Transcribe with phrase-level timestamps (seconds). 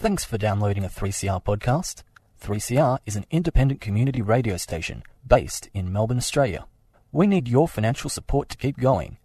[0.00, 2.02] Thanks for downloading a 3CR podcast.
[2.42, 6.64] 3CR is an independent community radio station based in Melbourne, Australia.
[7.12, 9.18] We need your financial support to keep going.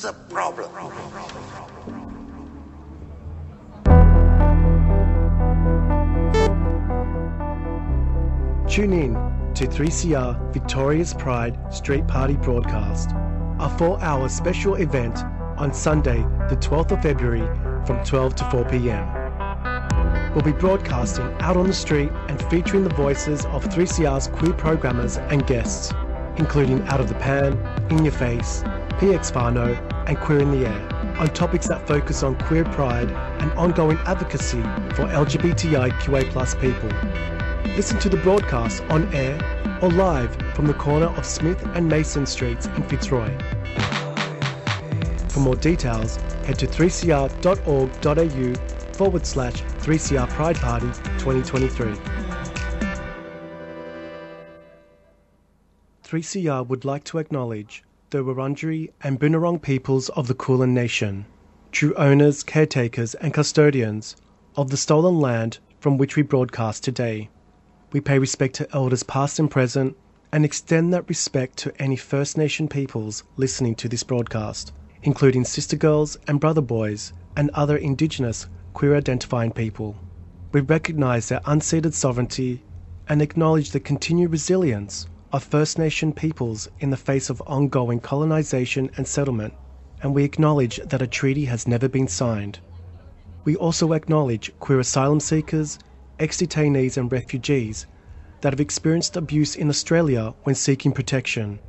[0.05, 2.29] Am not the problem.
[8.69, 9.14] Tune in
[9.55, 13.11] to 3CR Victoria's Pride Street Party broadcast,
[13.59, 15.19] a four hour special event
[15.56, 17.47] on Sunday, the 12th of February
[17.84, 20.34] from 12 to 4 pm.
[20.34, 25.17] We'll be broadcasting out on the street and featuring the voices of 3CR's queer programmers
[25.17, 25.92] and guests,
[26.39, 27.58] including Out of the Pan,
[27.91, 28.62] In Your Face,
[28.98, 29.75] PX Fano,
[30.06, 33.11] and Queer in the Air, on topics that focus on queer pride
[33.42, 34.62] and ongoing advocacy
[34.94, 36.91] for LGBTIQA people.
[37.77, 39.39] Listen to the broadcast on air
[39.83, 43.36] or live from the corner of Smith and Mason Streets in Fitzroy.
[45.28, 47.34] For more details, head to 3cr.org.au
[48.94, 50.86] forward slash 3CR Pride Party
[51.19, 52.28] 2023.
[56.09, 61.27] 3CR would like to acknowledge the Wurundjeri and Boonwurrung peoples of the Kulin Nation,
[61.70, 64.17] true owners, caretakers, and custodians
[64.56, 67.28] of the stolen land from which we broadcast today.
[67.92, 69.98] We pay respect to elders past and present
[70.33, 74.72] and extend that respect to any First Nation peoples listening to this broadcast,
[75.03, 79.94] including sister girls and brother boys and other Indigenous queer identifying people.
[80.53, 82.62] We recognise their unceded sovereignty
[83.11, 88.91] and acknowledge the continued resilience of First Nation peoples in the face of ongoing colonisation
[88.97, 89.53] and settlement,
[90.03, 92.61] and we acknowledge that a treaty has never been signed.
[93.44, 95.78] We also acknowledge queer asylum seekers
[96.19, 97.87] ex-detainees and refugees
[98.41, 101.61] that have experienced abuse in Australia when seeking protection,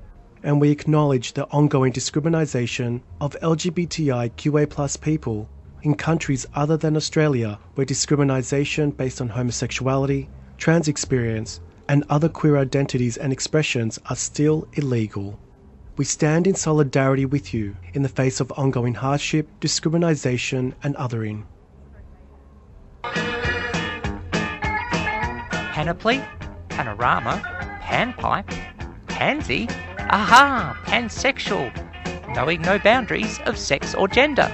[0.43, 5.49] and we acknowledge the ongoing discrimination of LGBTIQA people
[5.81, 10.27] in countries other than Australia where discrimination based on homosexuality,
[10.57, 15.37] trans experience, and other queer identities and expressions are still illegal.
[15.97, 21.43] We stand in solidarity with you in the face of ongoing hardship, discrimination, and othering.
[25.79, 26.21] panoply,
[26.67, 27.41] panorama,
[27.81, 28.51] panpipe,
[29.07, 29.65] pansy,
[30.09, 31.71] aha, pansexual,
[32.35, 34.53] knowing no boundaries of sex or gender.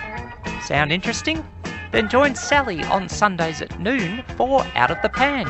[0.61, 1.43] Sound interesting?
[1.91, 5.47] Then join Sally on Sundays at noon for Out of the Pan.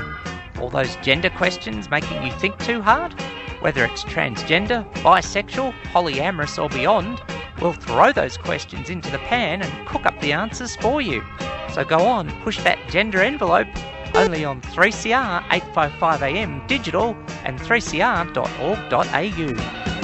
[0.65, 3.13] All those gender questions making you think too hard?
[3.61, 7.21] Whether it's transgender, bisexual, polyamorous, or beyond,
[7.61, 11.23] we'll throw those questions into the pan and cook up the answers for you.
[11.71, 13.67] So go on, push that gender envelope
[14.15, 19.94] only on 3CR 855am digital and 3cr.org.au.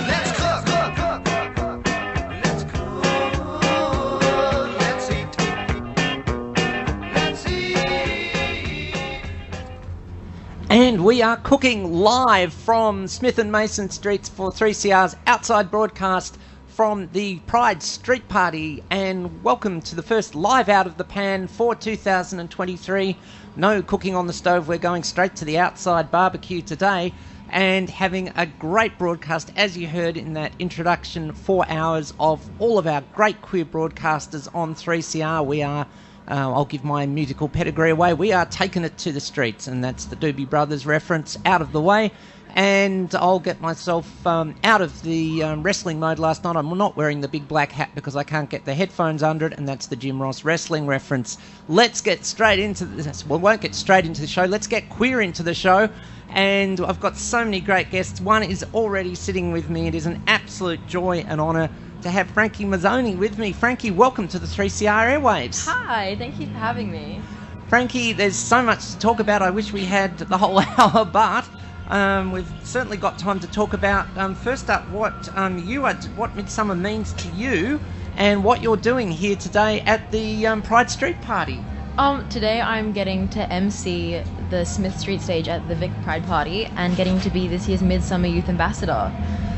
[10.71, 16.37] And we are cooking live from Smith and Mason Streets for 3CR's outside broadcast
[16.67, 18.81] from the Pride Street Party.
[18.89, 23.17] And welcome to the first live out of the pan for 2023.
[23.57, 27.13] No cooking on the stove, we're going straight to the outside barbecue today
[27.49, 32.77] and having a great broadcast, as you heard in that introduction, four hours of all
[32.77, 35.45] of our great queer broadcasters on 3CR.
[35.45, 35.85] We are
[36.31, 38.13] uh, I'll give my musical pedigree away.
[38.13, 41.73] We are taking it to the streets, and that's the Doobie Brothers reference out of
[41.73, 42.11] the way.
[42.55, 46.55] And I'll get myself um, out of the um, wrestling mode last night.
[46.55, 49.53] I'm not wearing the big black hat because I can't get the headphones under it,
[49.57, 51.37] and that's the Jim Ross wrestling reference.
[51.67, 53.25] Let's get straight into this.
[53.25, 54.45] Well, we won't get straight into the show.
[54.45, 55.89] Let's get queer into the show.
[56.29, 58.21] And I've got so many great guests.
[58.21, 59.87] One is already sitting with me.
[59.87, 61.69] It is an absolute joy and honour
[62.01, 63.51] to have Frankie Mazzoni with me.
[63.51, 65.67] Frankie, welcome to the 3CR airwaves.
[65.67, 67.21] Hi, thank you for having me.
[67.67, 69.41] Frankie, there's so much to talk about.
[69.41, 71.47] I wish we had the whole hour, but
[71.87, 74.07] um, we've certainly got time to talk about.
[74.17, 77.79] Um, first up, what um, you are, what Midsummer means to you,
[78.17, 81.63] and what you're doing here today at the um, Pride Street Party.
[81.97, 86.65] Um, today I'm getting to MC the Smith Street stage at the Vic Pride Party
[86.65, 89.09] and getting to be this year's Midsummer Youth Ambassador,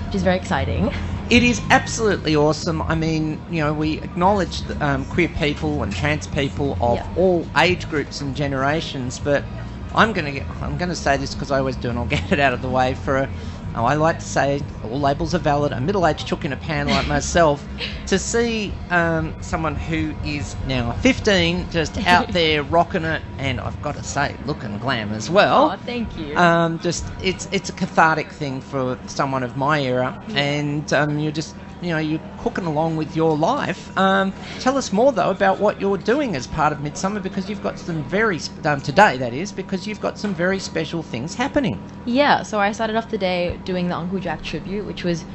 [0.08, 0.92] which is very exciting.
[1.34, 2.84] It is absolutely awesome.
[2.84, 7.08] I mean, you know, we acknowledge the, um, queer people and trans people of Yeah.
[7.16, 9.52] all age groups and generations, but
[9.94, 12.32] I'm going to I'm going to say this because I always do, and I'll get
[12.32, 13.32] it out of the way for a.
[13.76, 15.72] Oh, I like to say all labels are valid.
[15.72, 17.68] A middle-aged chook in a pan like myself,
[18.06, 23.82] to see um, someone who is now 15 just out there rocking it, and I've
[23.82, 25.72] got to say, looking glam as well.
[25.72, 26.38] Oh, thank you.
[26.38, 31.32] Um, just it's it's a cathartic thing for someone of my era, and um, you're
[31.32, 33.96] just you know you're cooking along with your life.
[33.98, 37.62] Um, tell us more though about what you're doing as part of Midsummer because you've
[37.62, 41.80] got some very um, today that is because you've got some very special things happening.
[42.06, 45.26] yeah, so I started off the day doing the Uncle Jack tribute, which was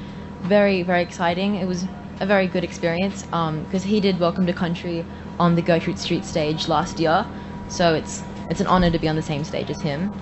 [0.42, 1.56] very, very exciting.
[1.56, 1.84] It was
[2.20, 5.04] a very good experience because he did Welcome to Country
[5.38, 7.26] on the Gertrude Street stage last year,
[7.68, 10.12] so it's it's an honor to be on the same stage as him.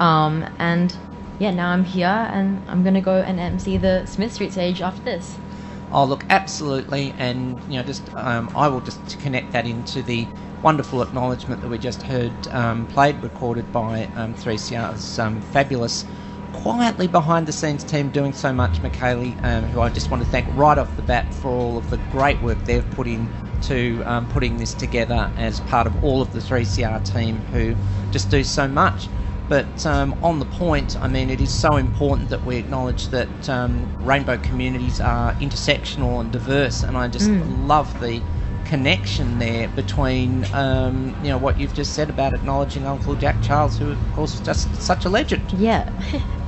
[0.00, 0.96] Um, and
[1.38, 5.02] yeah, now I'm here and I'm gonna go and MC the Smith Street stage after
[5.02, 5.36] this.
[5.90, 10.34] Oh, look, absolutely, and you know, just um, I will just connect that into the
[10.62, 16.04] wonderful acknowledgement that we just heard um, played, recorded by um, 3CR's um, fabulous,
[16.52, 20.28] quietly behind the scenes team doing so much, McKaylee, um, who I just want to
[20.28, 24.02] thank right off the bat for all of the great work they've put in to
[24.06, 27.76] um, putting this together as part of all of the 3CR team who
[28.10, 29.10] just do so much.
[29.48, 33.48] But um, on the point, I mean, it is so important that we acknowledge that
[33.48, 38.22] um, rainbow communities are intersectional and diverse, and I just love the
[38.64, 43.78] connection there between um, you know what you've just said about acknowledging Uncle Jack Charles,
[43.78, 45.52] who of course is just such a legend.
[45.52, 45.88] Yeah.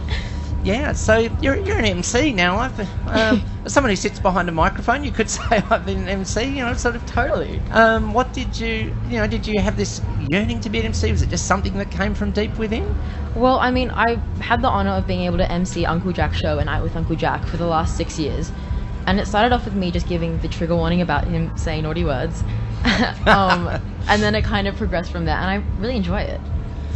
[0.62, 2.58] Yeah, so you're, you're an MC now.
[2.58, 6.08] I've um, as someone who sits behind a microphone, you could say I've been an
[6.08, 6.56] MC.
[6.56, 7.60] You know, sort of Totally.
[7.70, 11.10] Um, what did you, you know, did you have this yearning to be an MC?
[11.10, 12.94] Was it just something that came from deep within?
[13.34, 16.58] Well, I mean, I had the honor of being able to MC Uncle Jack's show,
[16.58, 18.52] A Night with Uncle Jack, for the last six years.
[19.06, 22.04] And it started off with me just giving the trigger warning about him saying naughty
[22.04, 22.42] words.
[23.26, 23.70] um,
[24.06, 26.40] and then it kind of progressed from there, and I really enjoy it.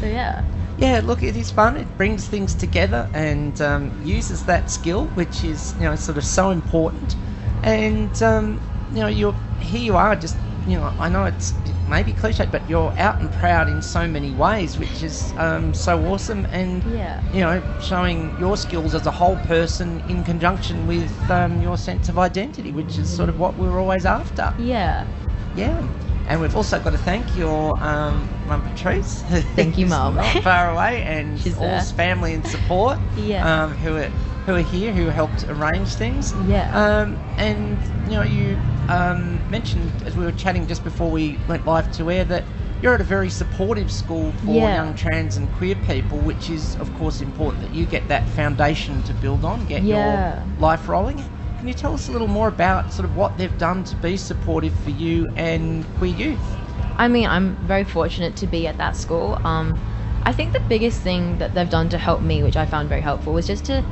[0.01, 0.43] So, yeah.
[0.77, 1.77] Yeah, look, it is fun.
[1.77, 6.25] It brings things together and um, uses that skill, which is you know sort of
[6.25, 7.17] so important.
[7.63, 8.61] And um,
[8.91, 9.81] you know, you're here.
[9.81, 10.95] You are just you know.
[10.99, 11.55] I know it's
[11.87, 16.05] maybe cliche, but you're out and proud in so many ways, which is um, so
[16.07, 16.47] awesome.
[16.51, 17.21] And Yeah.
[17.33, 22.09] you know, showing your skills as a whole person in conjunction with um, your sense
[22.09, 24.55] of identity, which is sort of what we're always after.
[24.59, 25.07] Yeah.
[25.55, 25.83] Yeah.
[26.33, 29.21] And we've also got to thank your um, mum Patrice.
[29.55, 30.15] Thank you, who's Mum.
[30.15, 32.07] Not far away, and She's all's there.
[32.07, 32.99] family and support.
[33.19, 33.65] Yeah.
[33.65, 34.09] Um, who are
[34.47, 36.33] who are here, who helped arrange things.
[36.49, 36.71] Yeah.
[36.73, 38.57] Um, and you know, you
[38.89, 42.45] um, mentioned as we were chatting just before we went live to air that
[42.81, 44.77] you're at a very supportive school for Yeah.
[44.83, 49.03] young trans and queer people, which is of course important that you get that foundation
[49.03, 50.37] to build on, get Yeah.
[50.47, 51.23] your life rolling.
[51.63, 54.17] Can you tell us a little more about sort of what they've done to be
[54.17, 56.57] supportive for you and queer youth?
[56.97, 59.39] I mean, I'm very fortunate to be at that school.
[59.45, 59.79] Um,
[60.25, 63.01] I think the biggest thing that they've done to help me, which I found very
[63.01, 63.85] helpful, was just to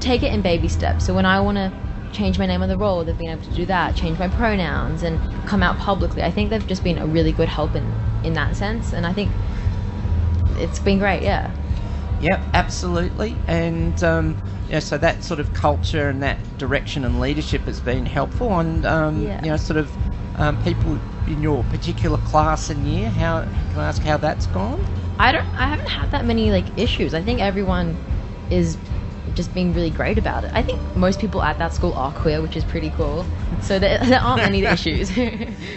[0.00, 1.04] take it in baby steps.
[1.04, 1.70] So when I want to
[2.10, 5.02] change my name on the roll, they've been able to do that, change my pronouns,
[5.02, 6.22] and come out publicly.
[6.22, 7.84] I think they've just been a really good help in,
[8.24, 9.30] in that sense, and I think
[10.56, 11.54] it's been great, yeah.
[12.20, 13.36] Yep, absolutely.
[13.46, 14.36] And um,
[14.68, 18.58] yeah, so that sort of culture and that direction and leadership has been helpful.
[18.58, 19.42] And um, Yeah.
[19.42, 19.96] you know, sort of
[20.36, 23.10] um, people in your particular class and year.
[23.10, 24.84] How can I ask how that's gone?
[25.18, 25.46] I don't.
[25.56, 27.14] I haven't had that many like issues.
[27.14, 27.98] I think everyone
[28.50, 28.78] is
[29.34, 30.50] just being really great about it.
[30.54, 33.26] I think most people at that school are queer, which is pretty cool.
[33.60, 35.10] So there, there aren't many issues.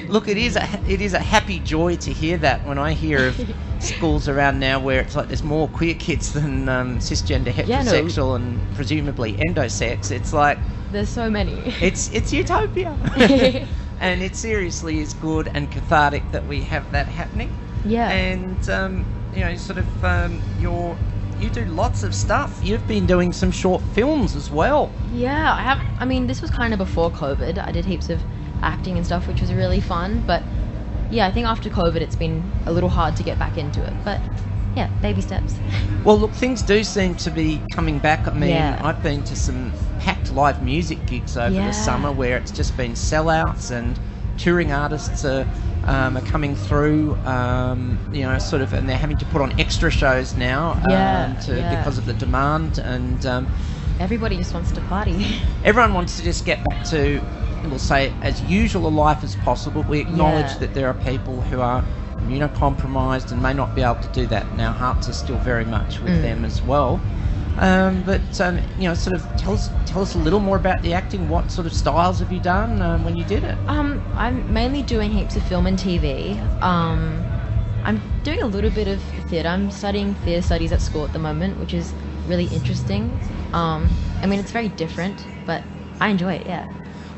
[0.07, 3.27] Look, it is a it is a happy joy to hear that when I hear
[3.27, 3.39] of
[3.83, 7.91] schools around now where it's like there's more queer kids than um, cisgender Yeah, no.
[7.91, 10.11] heterosexual and presumably endosex.
[10.11, 10.57] It's like
[10.91, 11.53] There's so many.
[11.81, 12.97] it's it's utopia.
[13.99, 17.55] and it seriously is good and cathartic that we have that happening.
[17.85, 18.09] Yeah.
[18.09, 20.97] And um, you know, sort of um, you're
[21.39, 22.59] you do lots of stuff.
[22.63, 24.91] You've been doing some short films as well.
[25.13, 25.79] Yeah, I have.
[25.99, 27.57] I mean, this was kind of before COVID.
[27.57, 28.21] I did heaps of
[28.61, 30.23] acting and stuff, which was really fun.
[30.25, 30.43] But
[31.13, 33.93] yeah, I think after COVID, it's been a little hard to get back into it.
[34.03, 34.20] But
[34.75, 35.55] yeah, baby steps.
[36.03, 38.27] Well, look, things do seem to be coming back.
[38.27, 38.77] I mean, Yeah.
[38.84, 41.67] I've been to some packed live music gigs over Yeah.
[41.67, 43.98] the summer where it's just been sellouts and
[44.38, 45.48] touring artists are,
[45.86, 49.58] um, are coming through, um, you know, sort of, and they're having to put on
[49.58, 51.77] extra shows now Yeah, um, to, yeah.
[51.77, 52.79] because of the demand.
[52.79, 53.48] And um,
[54.01, 55.25] Everybody just wants to party.
[55.63, 57.22] everyone wants to just get back to
[57.70, 59.84] we'll say, as usual a life as possible.
[59.84, 60.58] We acknowledge Yeah.
[60.60, 61.84] that there are people who are
[62.25, 65.65] immunocompromised and may not be able to do that, and our hearts are still very
[65.65, 66.22] much with Mm.
[66.22, 67.00] them as well.
[67.60, 70.82] Um, but um, you know, sort of tell us tell us a little more about
[70.82, 71.29] the acting.
[71.29, 73.55] What sort of styles have you done um, when you did it?
[73.67, 76.39] Um, I'm mainly doing heaps of film and TV.
[76.63, 77.24] Um,
[77.84, 79.50] I'm doing a little bit of theatre.
[79.50, 81.93] I'm studying theatre studies at school at the moment, which is
[82.27, 83.12] really interesting.
[83.53, 83.88] Um,
[84.24, 85.62] I mean, it's very different, but
[86.00, 86.48] I enjoy it.
[86.48, 86.65] Yeah.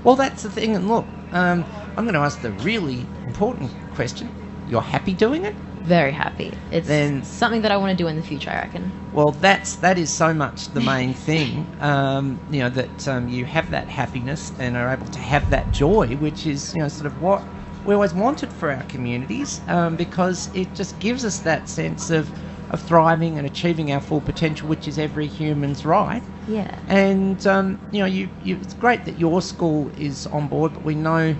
[0.06, 0.76] Well, that's the thing.
[0.76, 1.66] And look, um,
[1.98, 4.30] I'm going to ask the really important question.
[4.70, 5.56] You're happy doing it?
[5.84, 6.54] Very happy.
[6.72, 8.52] It's Then- something that I want to do in the future.
[8.52, 8.92] I reckon.
[9.14, 11.68] Well, that's that is so much the main thing.
[11.80, 15.72] Um, you know that um, you have that happiness and are able to have that
[15.72, 17.44] joy, which is you know sort of what
[17.84, 22.32] we always wanted for our communities, um, because it just gives us that sense of
[22.76, 26.24] of thriving and achieving our full potential, which is every human's right.
[26.48, 26.80] Yeah.
[26.88, 30.84] And um, you know, you, you it's great that your school is on board, but
[30.84, 31.36] we know,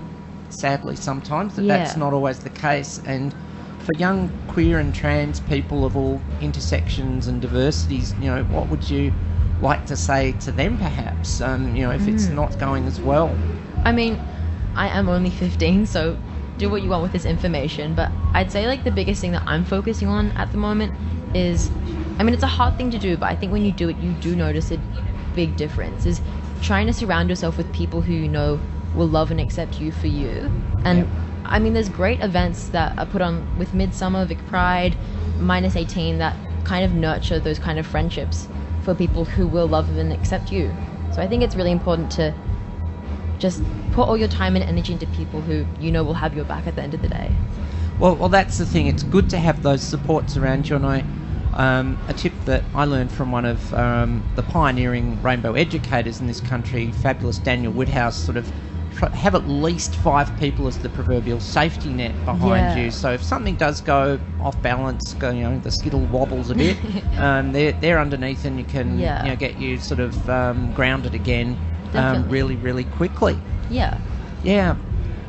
[0.48, 2.98] sadly, sometimes that that's not always the case.
[3.04, 3.34] And
[3.78, 8.90] for young queer and trans people of all intersections and diversities, you know, what would
[8.90, 9.12] you
[9.60, 11.40] like to say to them, perhaps?
[11.40, 12.34] Um, you know, if it's Mm.
[12.34, 13.30] not going as well.
[13.84, 14.18] I mean,
[14.74, 16.16] I am only 15, so
[16.58, 17.94] do what you want with this information.
[17.94, 20.92] But I'd say like the biggest thing that I'm focusing on at the moment
[21.34, 21.70] is,
[22.18, 23.98] I mean, it's a hard thing to do, but I think when you do it,
[23.98, 24.78] you do notice a
[25.34, 26.06] big difference.
[26.06, 26.20] Is
[26.60, 28.60] trying to surround yourself with people who you know
[28.94, 30.50] will love and accept you for you.
[30.84, 31.08] And Yep.
[31.44, 34.96] I mean, there's great events that are put on with Midsummer, Vic Pride,
[35.38, 38.48] Minus 18 that kind of nurture those kind of friendships
[38.82, 40.74] for people who will love and accept you.
[41.12, 42.34] So I think it's really important to
[43.38, 46.44] just put all your time and energy into people who you know will have your
[46.44, 47.30] back at the end of the day.
[47.98, 48.86] Well, well, that's the thing.
[48.86, 50.76] It's good to have those supports around you.
[50.76, 51.04] And I,
[51.54, 56.26] um, a tip that I learned from one of um, the pioneering rainbow educators in
[56.26, 58.52] this country, fabulous Daniel Witthaus, sort of
[58.90, 62.84] tr- have at least five people as the proverbial safety net behind Yeah.
[62.84, 62.90] you.
[62.90, 66.76] So if something does go off balance, go, you know, the skittle wobbles a bit,
[67.18, 69.22] um, they're they're underneath, and you can Yeah.
[69.24, 71.58] you know get you sort of um, grounded again,
[71.94, 73.38] um, really really quickly.
[73.70, 73.98] Yeah.
[74.42, 74.76] Yeah.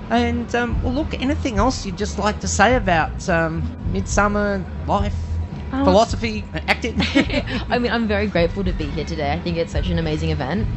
[0.09, 5.39] And, um, well, look, anything else you'd just like to say about um, Midsummer, life,
[5.71, 6.95] Um, philosophy, acting?
[7.69, 9.31] I mean, I'm very grateful to be here today.
[9.33, 10.67] I think it's such an amazing event.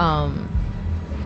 [0.00, 0.48] Um,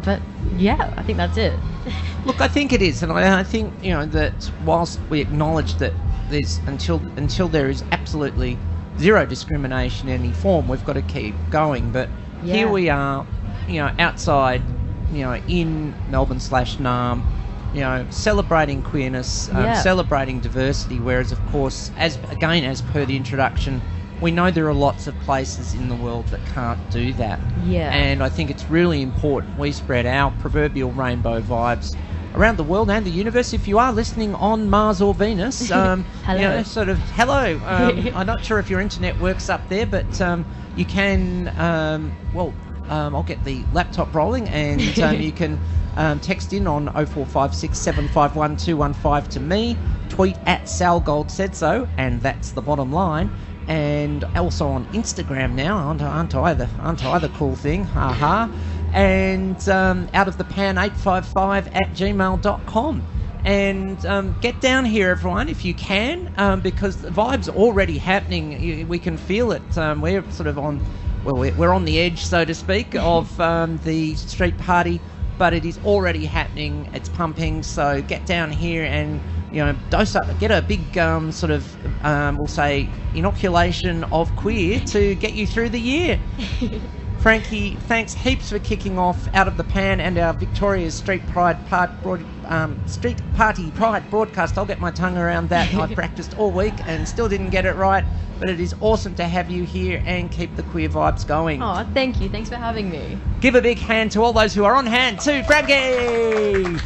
[0.05, 0.21] but
[0.57, 1.59] yeah, I think that's it.
[2.25, 5.77] Look, I think it is, and I, I think you know that whilst we acknowledge
[5.77, 5.95] that
[6.29, 8.59] there's until until there is absolutely
[8.99, 11.93] zero discrimination in any form, we've got to keep going.
[11.93, 12.09] But
[12.41, 13.27] here we are,
[13.67, 14.63] you know, outside,
[15.11, 17.25] you know, in Melbourne slash Naarm,
[17.73, 19.75] you know, celebrating queerness, um, Yeah.
[19.83, 21.01] celebrating diversity.
[21.01, 23.83] Whereas, of course, as again as per the introduction.
[24.21, 27.41] We know there are lots of places in the world that can't do that.
[27.65, 27.91] Yeah.
[27.93, 31.97] And I think it's really important we spread our proverbial rainbow vibes
[32.37, 33.53] around the world and the universe.
[33.53, 36.41] If you are listening on Mars or Venus, um, Hello.
[36.41, 37.61] you know, sort of hello.
[37.67, 41.53] Um, I'm not sure if your internet works up there, but um, you can.
[41.59, 42.55] Um, well,
[42.89, 45.59] um, I'll get the laptop rolling, and um, you can
[45.97, 49.77] um, text in on 0456 751 215 to me.
[50.09, 53.31] Tweet at Sal Gold said so, and that's the bottom line
[53.69, 55.77] and also on Instagram now.
[55.77, 57.85] Aren't, aren't I the aren't I the cool thing?
[57.85, 58.49] Haha.
[58.93, 63.07] And um, out of the pan 855 at gmail.com.
[63.45, 68.87] And um, get down here, everyone, if you can, um, because the vibe's already happening.
[68.87, 69.79] We can feel it.
[69.79, 70.81] Um, we're sort of on,
[71.25, 75.01] well, we're on the edge, so to speak, of um, the street party,
[75.43, 76.87] but it is already happening.
[76.95, 77.65] It's pumping.
[77.65, 79.21] So get down here and
[79.51, 81.67] you know, dose up, get a big um, sort of,
[82.05, 86.21] um, we'll say, inoculation of queer to get you through the year.
[87.23, 91.57] Frankie, thanks heaps for kicking off out of the pan and our Victoria's Street Pride
[91.69, 94.59] part broad, um, Street Party Pride broadcast.
[94.59, 95.73] I'll get my tongue around that.
[95.77, 98.05] I practiced all week and still didn't get it right,
[98.41, 101.63] but it is awesome to have you here and keep the queer vibes going.
[101.63, 102.29] Oh, thank you.
[102.29, 103.17] Thanks for having me.
[103.41, 106.81] Give a big hand to all those who are on hand too, Frankie.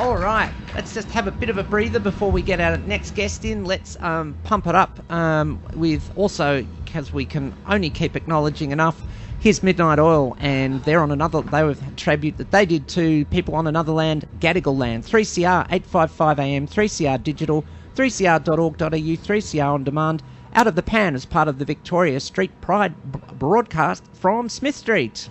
[0.00, 3.14] All right, let's just have a bit of a breather before we get our next
[3.14, 3.66] guest in.
[3.66, 8.98] Let's um, pump it up um, with also, because we can only keep acknowledging enough.
[9.40, 11.42] Here's Midnight Oil, and they're on another.
[11.42, 15.04] They were a tribute that they did to people on another land, Gadigal land.
[15.04, 20.22] 3CR 855 AM, 3CR digital, 3cr.org.au, 3CR on demand.
[20.54, 24.76] Out of the pan as part of the Victoria Street Pride b- broadcast from Smith
[24.76, 25.28] Street.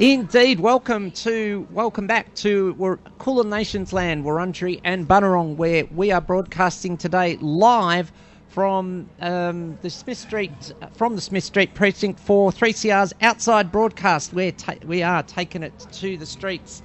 [0.00, 6.10] Indeed, welcome to welcome back to Wur- Kulin Nations land, Wurundjeri and Bunurong, where we
[6.10, 8.10] are broadcasting today live
[8.48, 14.32] from um, the Smith Street from the Smith Street precinct for 3CR's outside broadcast.
[14.32, 16.80] We're ta- we are taking it to the streets,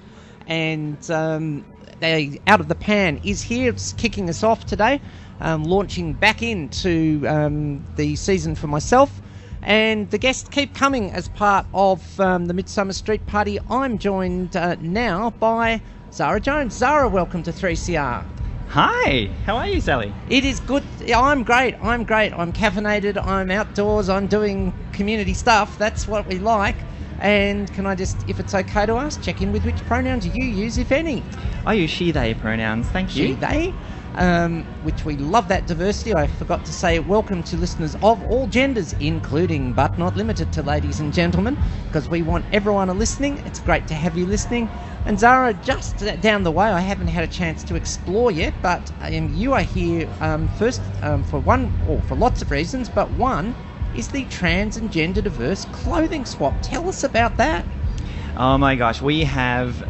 [0.46, 1.64] and um,
[2.02, 5.00] they, out of the pan is here, it's kicking us off today,
[5.40, 9.22] um, launching back into um, the season for myself.
[9.66, 13.58] And the guests keep coming as part of um, the Midsummer Street Party.
[13.68, 15.82] I'm joined uh, now by
[16.14, 16.76] Zara Jones.
[16.76, 18.24] Zara, welcome to 3CR.
[18.70, 20.14] Hi, how are you, Sally?
[20.30, 20.84] It is good.
[21.12, 21.74] I'm great.
[21.82, 22.32] I'm great.
[22.34, 23.18] I'm caffeinated.
[23.26, 24.08] I'm outdoors.
[24.08, 25.80] I'm doing community stuff.
[25.80, 26.76] That's what we like.
[27.20, 30.44] And can I just, if it's okay to ask, check in with which pronouns you
[30.44, 31.24] use, if any?
[31.66, 32.86] I use she, they pronouns.
[32.90, 33.28] Thank you.
[33.28, 33.74] She, they,
[34.16, 36.14] um, which we love that diversity.
[36.14, 40.64] I forgot to say welcome to listeners of all genders, including but not limited to
[40.64, 43.40] ladies and gentlemen, because we want everyone listening.
[43.46, 44.70] It's great to have you listening.
[45.06, 48.92] And Zara, just down the way, I haven't had a chance to explore yet, but
[49.02, 53.12] um, you are here um, first um, for one, or for lots of reasons, but
[53.12, 53.56] one
[53.94, 56.62] is the trans and gender diverse clothing swap.
[56.62, 57.66] Tell us about that.
[58.38, 59.88] Oh my gosh, we have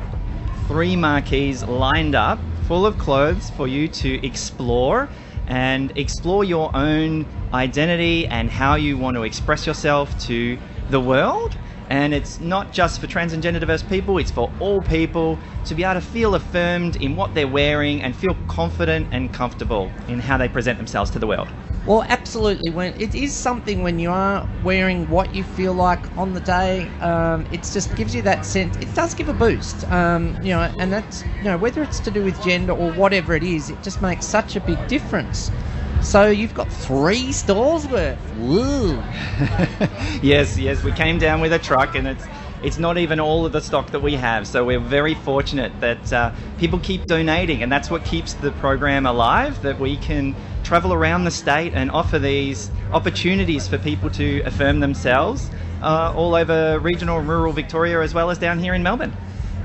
[0.67, 5.09] three marquees lined up full of clothes for you to explore
[5.47, 10.57] and explore your own identity and how you want to express yourself to
[10.89, 11.55] the world.
[11.89, 15.75] And it's not just for trans and gender diverse people, it's for all people to
[15.75, 20.19] be able to feel affirmed in what they're wearing and feel confident and comfortable in
[20.19, 21.49] how they present themselves to the world.
[21.85, 22.71] Well, absolutely.
[22.71, 26.95] When it is something when you are wearing what you feel like on the day,
[26.99, 28.75] um, it just gives you that sense.
[28.81, 32.11] It does give a boost, um, you know, and that's you know whether it's to
[32.11, 35.51] do with gender or whatever it is, it just makes such a big difference.
[36.01, 38.31] So you've got three stores worth.
[38.33, 39.01] Woo!
[40.21, 42.27] yes, yes, we came down with a truck, and it's
[42.63, 44.47] it's not even all of the stock that we have.
[44.47, 49.05] So we're very fortunate that uh, people keep donating, and that's what keeps the program
[49.05, 49.61] alive.
[49.61, 54.79] That we can travel around the state and offer these opportunities for people to affirm
[54.79, 55.51] themselves
[55.81, 59.13] uh, all over regional and rural Victoria as well as down here in Melbourne.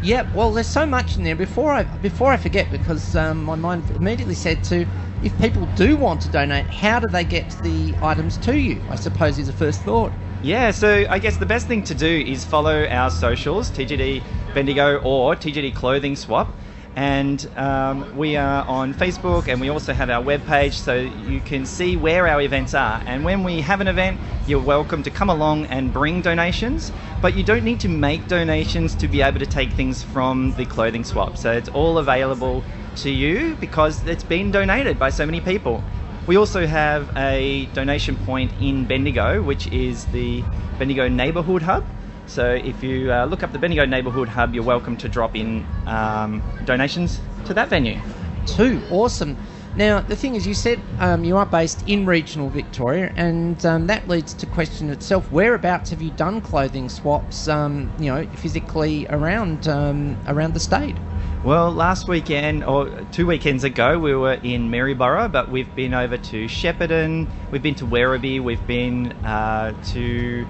[0.02, 1.36] Yeah, well, there's so much in there.
[1.36, 4.86] Before I before I forget, because um, my mind immediately said to,
[5.22, 8.82] if people do want to donate, how do they get the items to you?
[8.88, 10.12] I suppose is the first thought.
[10.42, 14.22] Yeah, so I guess the best thing to do is follow our socials, TGD
[14.54, 16.48] Bendigo or TGD Clothing Swap.
[16.96, 21.64] And um, we are on Facebook and we also have our webpage so you can
[21.64, 23.02] see where our events are.
[23.06, 26.90] And when we have an event, you're welcome to come along and bring donations,
[27.22, 30.64] but you don't need to make donations to be able to take things from the
[30.64, 31.36] clothing swap.
[31.36, 32.64] So it's all available
[32.96, 35.84] to you because it's been donated by so many people.
[36.26, 40.42] We also have a donation point in Bendigo, which is the
[40.78, 41.84] Bendigo Neighbourhood Hub.
[42.30, 45.66] So if you uh, look up the Bendigo Neighbourhood Hub, you're welcome to drop in
[45.86, 48.00] um, donations to that venue.
[48.46, 49.36] Two, awesome.
[49.74, 53.88] Now the thing is, you said um, you are based in regional Victoria, and um,
[53.88, 57.48] that leads to question itself: whereabouts have you done clothing swaps?
[57.48, 60.96] Um, you know, physically around um, around the state.
[61.42, 66.16] Well, last weekend or two weekends ago, we were in Maryborough, but we've been over
[66.16, 70.46] to Shepparton, we've been to Werribee, we've been uh, to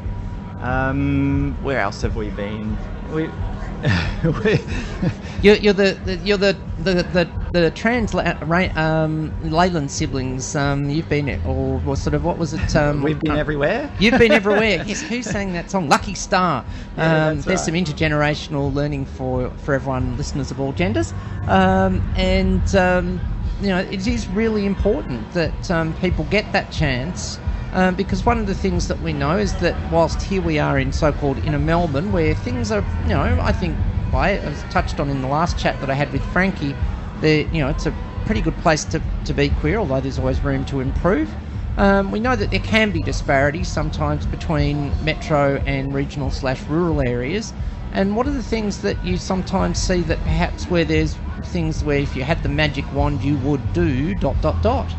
[0.63, 2.77] um, where else have we been?
[4.23, 4.61] We,
[5.43, 10.55] You're, you're the, the you're the the the, the trans right um, Leyland siblings.
[10.55, 12.77] Um, you've been or, or sort of what was it?
[12.77, 13.91] Um, we've been uh, everywhere.
[13.99, 14.85] You've been everywhere.
[14.87, 15.89] yes, who sang that song?
[15.89, 16.65] Lucky Starr.
[16.97, 17.59] Yeah, um, there's right.
[17.59, 21.15] some intergenerational learning for for everyone, listeners of all genders,
[21.47, 23.19] um, and um,
[23.63, 27.39] you know it is really important that um, people get that chance.
[27.73, 30.79] Um, because one of the things that we know is that whilst here we are
[30.79, 33.79] in so-called inner Melbourne, where things are, you know, I think
[34.13, 36.75] I was touched on in the last chat that I had with Frankie,
[37.21, 40.43] the you know it's a pretty good place to, to be queer, although there's always
[40.43, 41.35] room to improve.
[41.77, 47.01] Um, we know that there can be disparities sometimes between metro and regional slash rural
[47.01, 47.53] areas.
[47.93, 51.99] And what are the things that you sometimes see that perhaps where there's things where
[51.99, 54.95] if you had the magic wand you would do dot dot dot?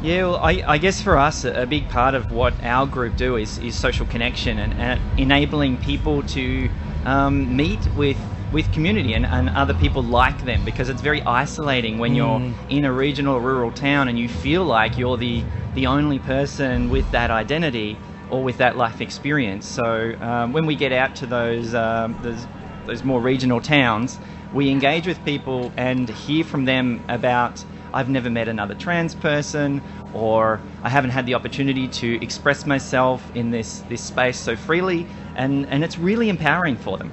[0.00, 3.34] Yeah, well, I, I guess for us, a big part of what our group do
[3.36, 6.70] is, is social connection and, and enabling people to
[7.04, 11.98] um, meet with with community and, and other people like them because it's very isolating
[11.98, 12.54] when you're Mm.
[12.70, 16.88] in a regional or rural town and you feel like you're the the only person
[16.88, 19.66] with that identity or with that life experience.
[19.66, 22.46] So um, when we get out to those um, those
[22.86, 24.18] those more regional towns,
[24.52, 27.64] we engage with people and hear from them about
[27.98, 29.82] I've never met another trans person
[30.12, 35.08] or I haven't had the opportunity to express myself in this this space so freely
[35.34, 37.10] and and it's really empowering for them.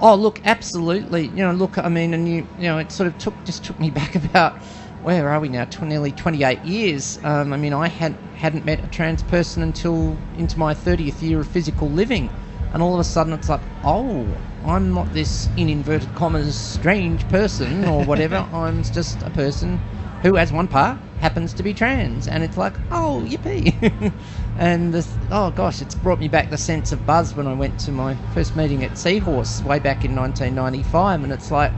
[0.00, 1.26] Oh, look, absolutely.
[1.26, 3.78] You know, look, I mean, and you, you know, it sort of took just took
[3.78, 4.54] me back about
[5.02, 5.66] where are we now?
[5.66, 7.18] Tw- nearly 28 years.
[7.22, 11.40] Um, I mean, I had hadn't met a trans person until into my 30th year
[11.40, 12.30] of physical living,
[12.72, 14.26] and all of a sudden it's like, oh,
[14.64, 18.46] I'm not this in inverted commas strange person or whatever.
[18.50, 19.78] I'm just a person
[20.22, 24.12] who, as one part, happens to be trans, and it's like, oh, yippee!
[24.58, 27.78] and this, oh gosh, it's brought me back the sense of buzz when I went
[27.80, 31.72] to my first meeting at Seahorse way back in 1995, and it's like,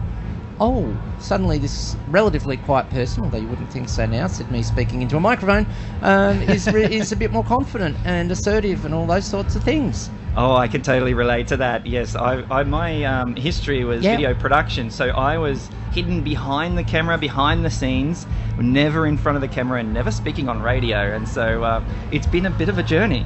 [0.61, 5.03] oh, suddenly this relatively quiet person, although you wouldn't think so now, said me speaking
[5.03, 5.67] into a microphone,
[6.03, 10.09] um, is is a bit more confident and assertive and all those sorts of things.
[10.37, 11.87] Oh, I can totally relate to that.
[11.87, 16.85] Yes, I, I my um, history was video production, so I was hidden behind the
[16.85, 18.27] camera, behind the scenes,
[18.59, 21.15] never in front of the camera, and never speaking on radio.
[21.15, 23.25] And so uh, it's been a bit of a journey.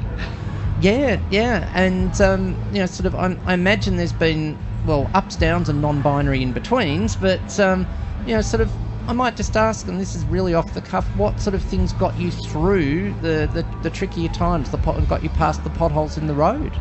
[0.80, 5.36] Yeah, yeah, and um, you know, sort of, I, I imagine there's been well ups,
[5.36, 7.86] downs, and non-binary in betweens, but um,
[8.24, 8.72] you know, sort of,
[9.10, 11.92] I might just ask, and this is really off the cuff, what sort of things
[11.94, 16.16] got you through the the, the trickier times, the pot, got you past the potholes
[16.16, 16.72] in the road?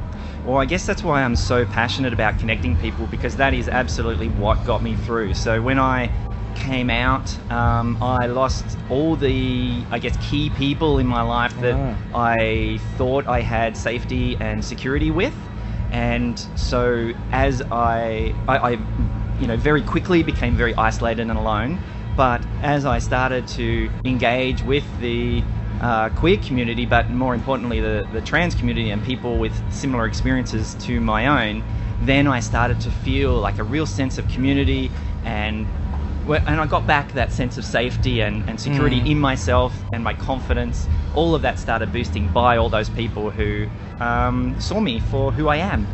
[0.45, 4.27] Well, I guess that's why I'm so passionate about connecting people because that is absolutely
[4.29, 5.33] what got me through.
[5.33, 6.11] So when I
[6.53, 11.73] came out, um, I lost all the, I guess, key people in my life that
[11.73, 12.29] Ah.
[12.29, 15.33] I thought I had safety and security with.
[15.91, 18.69] And so as I, I, I,
[19.39, 21.79] you know, very quickly became very isolated and alone.
[22.15, 25.43] But as I started to engage with the
[25.79, 30.75] uh, queer community, but more importantly, the, the trans community and people with similar experiences
[30.75, 31.63] to my own,
[32.01, 34.91] then I started to feel like a real sense of community
[35.23, 35.67] and
[36.45, 39.11] and I got back that sense of safety and, and security Mm.
[39.11, 40.87] in myself and my confidence.
[41.13, 43.67] All of that started boosting by all those people who
[43.99, 45.87] um, saw me for who I am.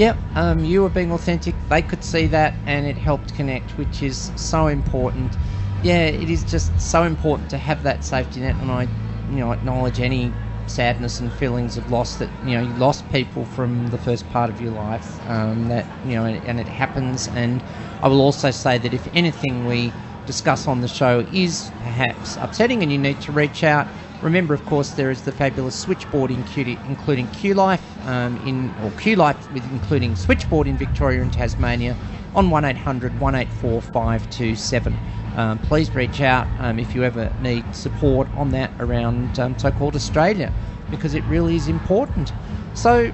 [0.00, 1.68] Yep, um, you were being authentic.
[1.68, 5.36] They could see that, and it helped connect, which is so important.
[5.82, 8.84] yeah, it is just so important to have that safety net, and I,
[9.28, 10.32] you know, acknowledge any
[10.64, 14.48] sadness and feelings of loss that you know you lost people from the first part
[14.48, 15.20] of your life.
[15.26, 17.28] Um, that you know, and, and it happens.
[17.28, 17.62] And
[18.02, 19.92] I will also say that if anything we
[20.24, 23.86] discuss on the show is perhaps upsetting, and you need to reach out.
[24.22, 28.68] Remember, of course, there is the fabulous switchboard in Q, including Q Life um, in
[28.84, 31.96] or Q Life with including switchboard in Victoria and Tasmania
[32.34, 34.96] on 1800 184 527.
[35.36, 39.96] Um, please reach out um, if you ever need support on that around um, so-called
[39.96, 40.52] Australia,
[40.90, 42.32] because it really is important.
[42.74, 43.12] So,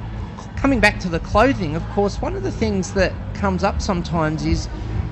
[0.57, 4.45] coming back to the clothing, of course, one of the things that comes up sometimes
[4.45, 4.69] is,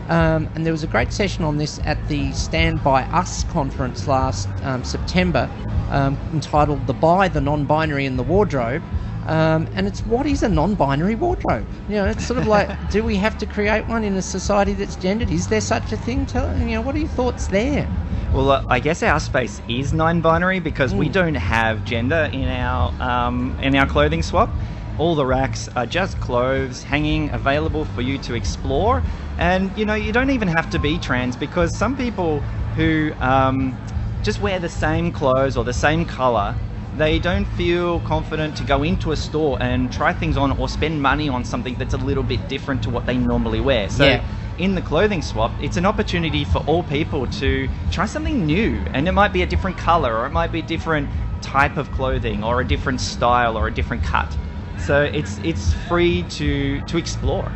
[0.08, 4.06] um, and there was a great session on this at the Stand By Us conference
[4.06, 5.50] last um, September,
[5.90, 8.82] um, entitled "The Bi, the Non-Binary, and the Wardrobe."
[9.26, 11.66] Um, and it's what is a non-binary wardrobe?
[11.88, 14.74] You know, it's sort of like, do we have to create one in a society
[14.74, 15.30] that's gendered?
[15.30, 16.26] Is there such a thing?
[16.26, 17.88] Tell you know, what are your thoughts there?
[18.32, 21.12] Well, uh, I guess our space is non-binary because we Mm.
[21.12, 24.58] don't have gender in our um, in our clothing swap.
[24.96, 29.02] All the racks are just clothes hanging available for you to explore,
[29.38, 32.42] and you know you don't even have to be trans because some people
[32.76, 33.76] who um,
[34.22, 36.56] just wear the same clothes or the same color.
[36.96, 41.02] They don't feel confident to go into a store and try things on or spend
[41.02, 43.90] money on something that's a little bit different to what they normally wear.
[43.90, 44.22] So Yeah.
[44.58, 48.84] in the clothing swap, it's an opportunity for all people to try something new.
[48.92, 51.08] And it might be a different color, or it might be a different
[51.40, 54.36] type of clothing, or a different style, or a different cut.
[54.78, 57.50] So it's it's free to to explore.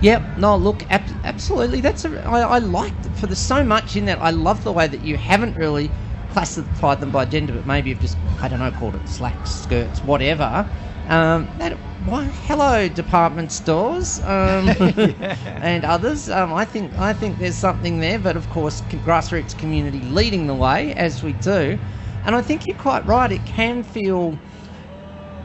[0.00, 0.36] Yep.
[0.36, 1.80] No, look, ab- absolutely.
[1.80, 2.26] That's a.
[2.26, 4.20] I, I like for the so much in that.
[4.20, 5.90] I love the way that you haven't really
[6.32, 10.02] classified them by gender, but maybe you've just I don't know called it slacks, skirts,
[10.02, 10.66] whatever.
[11.06, 11.72] Um, that
[12.04, 14.68] why, hello department stores um,
[15.46, 16.28] and others.
[16.28, 20.54] Um, I think I think there's something there, but of course grassroots community leading the
[20.54, 21.78] way as we do,
[22.24, 23.30] and I think you're quite right.
[23.30, 24.36] It can feel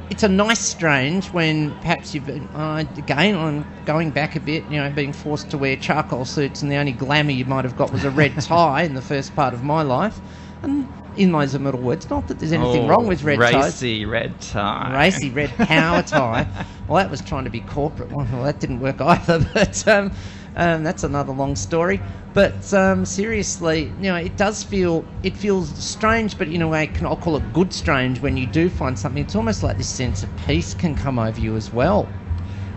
[0.09, 4.65] it's a nice strange when perhaps you've been, uh, again I'm going back a bit
[4.69, 7.75] you know being forced to wear charcoal suits and the only glamour you might have
[7.75, 10.19] got was a red tie in the first part of my life
[10.61, 14.05] and in those immortal words not that there's anything Oh, wrong with red ties racy
[14.05, 14.93] red tie.
[14.93, 16.47] racy red power tie.
[16.87, 18.11] Well, that was trying to be corporate.
[18.11, 19.39] Well, that didn't work either.
[19.53, 20.11] But um,
[20.57, 22.01] um, that's another long story.
[22.33, 26.87] But um, seriously, you know, it does feel it feels strange, but in a way,
[26.87, 29.23] can, I'll call it good strange when you do find something.
[29.23, 32.09] It's almost like this sense of peace can come over you as well.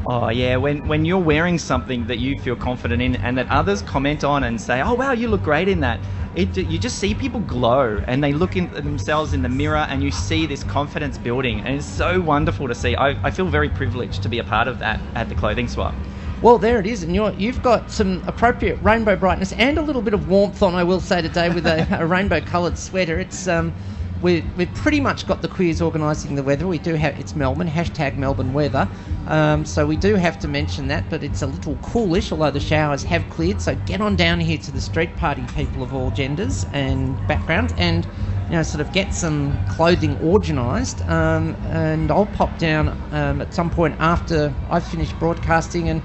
[0.06, 3.82] Oh yeah, when when you're wearing something that you feel confident in, and that others
[3.82, 6.00] comment on and say, "Oh wow, you look great in that,"
[6.34, 10.02] it you just see people glow, and they look in themselves in the mirror, and
[10.02, 12.96] you see this confidence building, and it's so wonderful to see.
[12.96, 15.94] I, I feel very privileged to be a part of that at the clothing swap.
[16.42, 20.00] Well, there it is, and you're, you've got some appropriate rainbow brightness and a little
[20.00, 20.74] bit of warmth on.
[20.74, 23.18] I will say today with a, a rainbow-coloured sweater.
[23.18, 23.74] It's um,
[24.22, 26.66] we we've pretty much got the queers organising the weather.
[26.66, 28.88] We do have it's Melbourne hashtag Melbourne weather,
[29.26, 31.10] um, so we do have to mention that.
[31.10, 33.60] But it's a little coolish, although the showers have cleared.
[33.60, 37.74] So get on down here to the street party, people of all genders and backgrounds,
[37.76, 38.06] and
[38.46, 41.02] you know, sort of get some clothing organised.
[41.02, 46.00] Um, and I'll pop down um, at some point after I've finished broadcasting and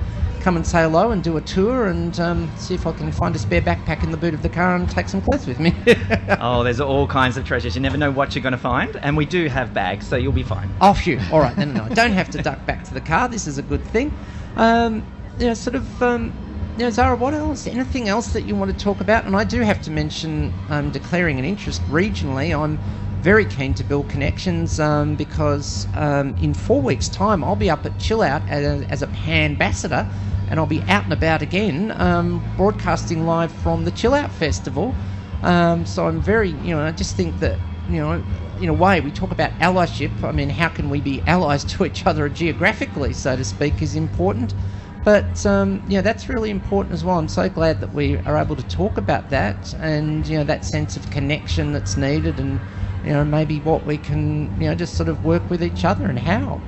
[0.46, 3.36] come and say hello and do a tour and um, see if I can find
[3.36, 5.74] a spare backpack in the boot of the car and take some clothes with me.
[6.40, 7.74] Oh, there's all kinds of treasures.
[7.74, 10.32] You never know what you're going to find, and we do have bags, so you'll
[10.32, 10.70] be fine.
[10.82, 11.20] Oh, phew.
[11.32, 13.28] All right, then, no, I don't have to duck back to the car.
[13.28, 14.16] This is a good thing.
[14.56, 15.04] Um,
[15.40, 16.32] you know, sort of, um,
[16.78, 17.66] you know, Zara, what else?
[17.66, 19.26] Anything else that you want to talk about?
[19.26, 22.56] And I do have to mention um, declaring an interest regionally.
[22.56, 22.78] I'm
[23.24, 27.84] very keen to build connections um, because um, in four weeks' time I'll be up
[27.88, 30.08] at Chill Out as, as a pan ambassador
[30.48, 35.00] and I'll be out and about again um, broadcasting live from the Chill Out Festival.
[35.42, 38.24] Um, so I'm very, you know, I just think that, you know,
[38.58, 40.24] in a way, we talk about allyship.
[40.24, 43.96] I mean, how can we be allies to each other geographically, so to speak, is
[43.96, 44.56] important.
[45.04, 47.20] But um, you know, that's really important as well.
[47.20, 50.66] I'm so glad that we are able to talk about that, and you know, that
[50.66, 52.62] sense of connection that's needed, and
[53.04, 56.08] you know, maybe what we can, you know, just sort of work with each other
[56.08, 56.64] and how.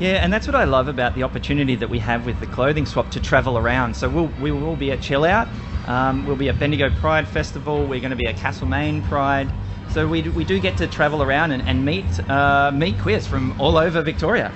[0.00, 2.86] Yeah, and that's what I love about the opportunity that we have with the clothing
[2.86, 3.94] swap to travel around.
[3.94, 5.46] So we'll, we will be at Chill Out,
[5.84, 9.52] um, we'll be at Bendigo Pride Festival, we're going to be at Castlemaine Pride.
[9.92, 13.60] So we, we do get to travel around and, and meet uh, meet queers from
[13.60, 14.50] all over Victoria.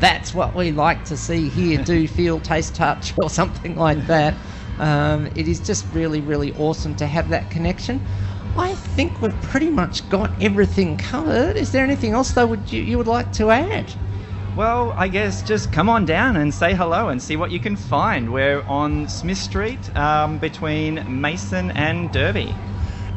[0.00, 1.80] That's what we like to see here.
[1.84, 4.34] Do feel, taste, touch, or something like that.
[4.80, 8.00] Um, it is just really, really awesome to have that connection.
[8.56, 11.56] I think we've pretty much got everything covered.
[11.56, 13.94] Is there anything else though would you, you would like to add?
[14.58, 17.76] Well, I guess just come on down and say hello and see what you can
[17.76, 18.32] find.
[18.32, 22.52] We're on Smith Street um, between Mason and Derby.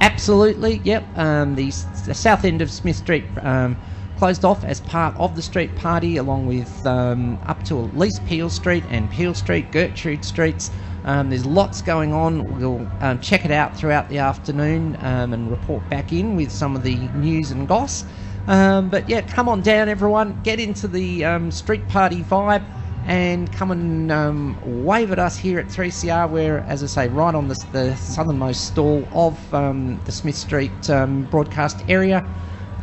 [0.02, 1.04] Absolutely, yep.
[1.18, 1.72] Um, the,
[2.06, 3.76] the south end of Smith Street um,
[4.20, 8.24] closed off as part of the street party, along with um, up to at least
[8.28, 10.70] Peel Street and Peel Street, Gertrude Streets.
[11.06, 12.60] Um, there's lots going on.
[12.60, 16.76] We'll um, check it out throughout the afternoon um, and report back in with some
[16.76, 18.06] of the news and goss.
[18.48, 20.40] Um, but yeah, come on down, everyone.
[20.44, 22.66] Get into the um, street party vibe
[23.06, 26.30] and come and um, wave at us here at 3CR.
[26.30, 30.90] We're, as I say, right on the, the southernmost stall of um, the Smith Street
[30.90, 32.28] um, broadcast area.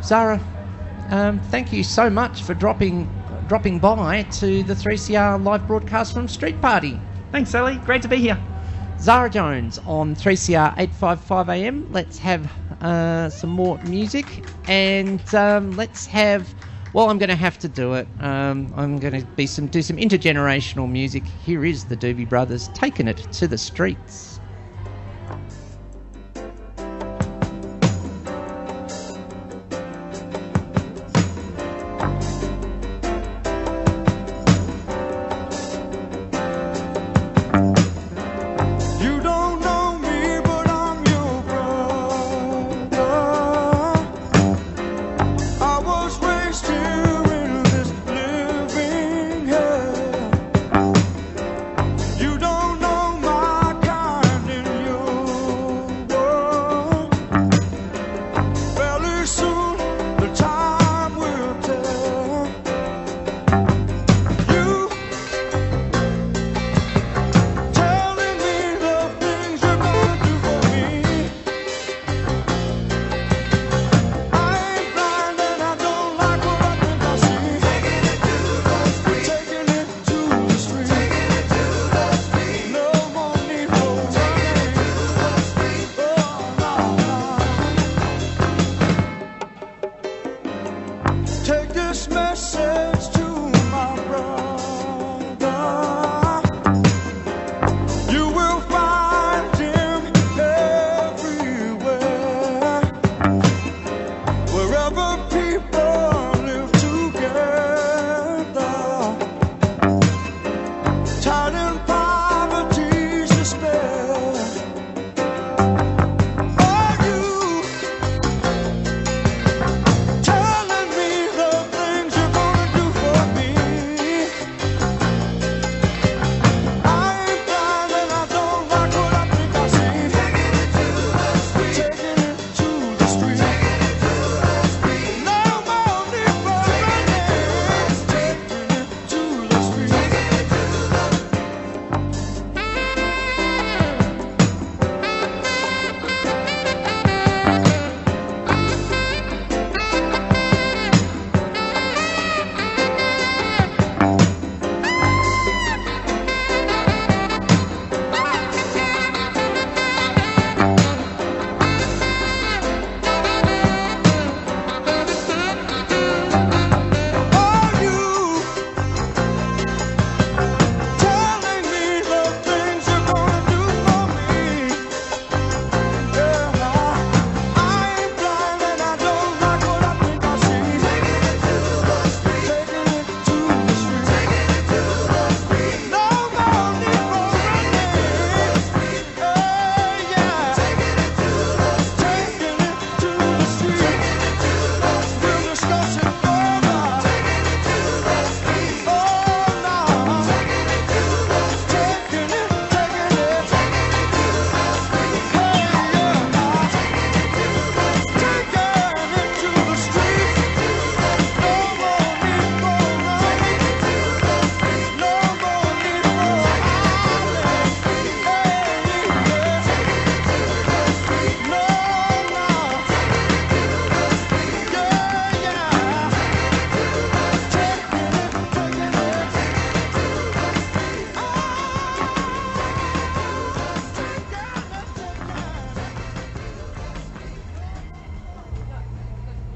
[0.03, 0.41] Zara,
[1.09, 3.09] um, thank you so much for dropping
[3.47, 6.99] dropping by to the 3CR live broadcast from Street Party.
[7.31, 7.77] Thanks, Sally.
[7.77, 8.37] Great to be here.
[8.99, 11.91] Zara Jones on 3CR 855 AM.
[11.91, 16.53] Let's have uh, some more music and um, let's have.
[16.93, 18.07] Well, I'm going to have to do it.
[18.19, 21.27] Um, I'm going to be some do some intergenerational music.
[21.27, 24.28] Here is the Doobie Brothers taking it to the streets.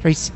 [0.04, 0.34] 3CR.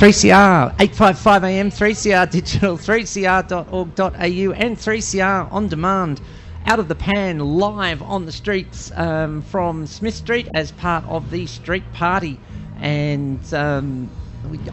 [0.00, 6.22] 3CR, 855 AM, 3CR digital, 3cr.org.au, and 3CR on demand,
[6.64, 11.30] out of the pan, live on the streets um, from Smith Street as part of
[11.30, 12.40] the street party.
[12.78, 14.08] And um,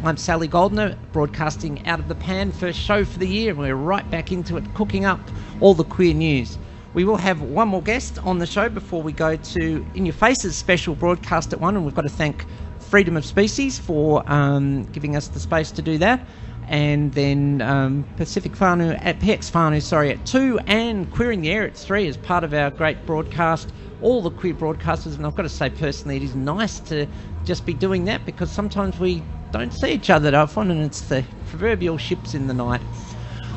[0.01, 3.75] I'm Sally Goldner, broadcasting out of the pan, first show for the year, and we're
[3.75, 5.19] right back into it, cooking up
[5.59, 6.57] all the queer news.
[6.93, 10.13] We will have one more guest on the show before we go to In Your
[10.13, 12.45] Faces special broadcast at one, and we've got to thank
[12.87, 16.25] Freedom of Species for um, giving us the space to do that.
[16.69, 21.63] And then um, Pacific Whānau at PX Whānau, sorry, at two, and Queering the Air
[21.63, 23.69] at three as part of our great broadcast.
[24.01, 27.07] All the queer broadcasters, and I've got to say personally, it is nice to
[27.45, 29.21] just be doing that because sometimes we
[29.51, 32.81] don't see each other that often, and it's the proverbial ships in the night.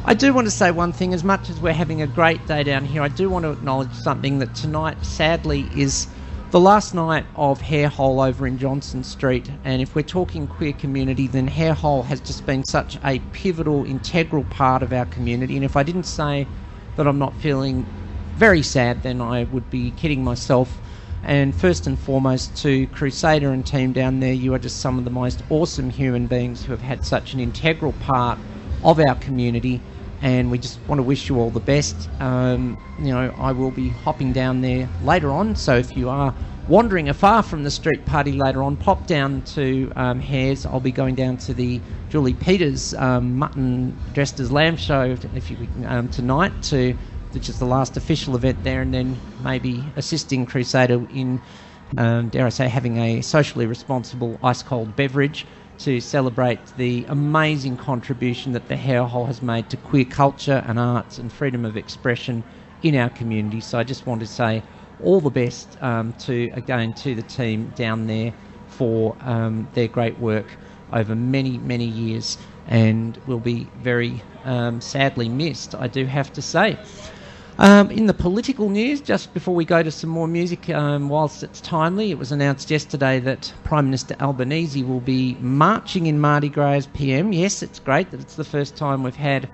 [0.05, 1.14] I do want to say one thing.
[1.14, 3.93] As much as we're having a great day down here, I do want to acknowledge
[3.93, 6.09] something that tonight, sadly, is
[6.51, 9.48] the last night of Hair Hole over in Johnston Street.
[9.62, 13.84] And if we're talking queer community, then Hair Hole has just been such a pivotal,
[13.84, 15.55] integral part of our community.
[15.55, 16.48] And if I didn't say
[16.96, 17.86] that I'm not feeling
[18.34, 20.76] very sad, then I would be kidding myself.
[21.22, 25.05] And first and foremost, to Crusader and team down there, you are just some of
[25.05, 28.40] the most awesome human beings who have had such an integral part
[28.82, 29.80] of our community.
[30.22, 32.08] And we just want to wish you all the best.
[32.20, 35.56] Um, you know, I will be hopping down there later on.
[35.56, 36.34] So if you are
[36.68, 40.66] wandering afar from the street party later on, pop down to um, Hares.
[40.66, 45.50] I'll be going down to the Julie Peters um, mutton dressed as lamb show if
[45.50, 45.56] you
[45.86, 46.94] um, tonight to
[47.32, 51.40] which is the last official event there, and then maybe assisting Crusader in,
[51.96, 55.46] um, dare I say, having a socially responsible ice cold beverage
[55.81, 60.78] to celebrate the amazing contribution that the Hair Hole has made to queer culture and
[60.78, 62.45] arts and freedom of expression
[62.83, 63.61] in our community.
[63.61, 64.62] So I just want to say
[65.03, 68.35] all the best um, to again to the team down there
[68.68, 70.59] for um, their great work
[70.93, 75.74] over many many years and will be very um, sadly missed.
[75.74, 76.76] I do have to say.
[77.61, 81.42] Um, in the political news, just before we go to some more music, um, whilst
[81.42, 86.48] it's timely, it was announced yesterday that Prime Minister Albanese will be marching in Mardi
[86.48, 87.34] Gras as PM.
[87.34, 89.46] Yes, it's great that it's the first time we've had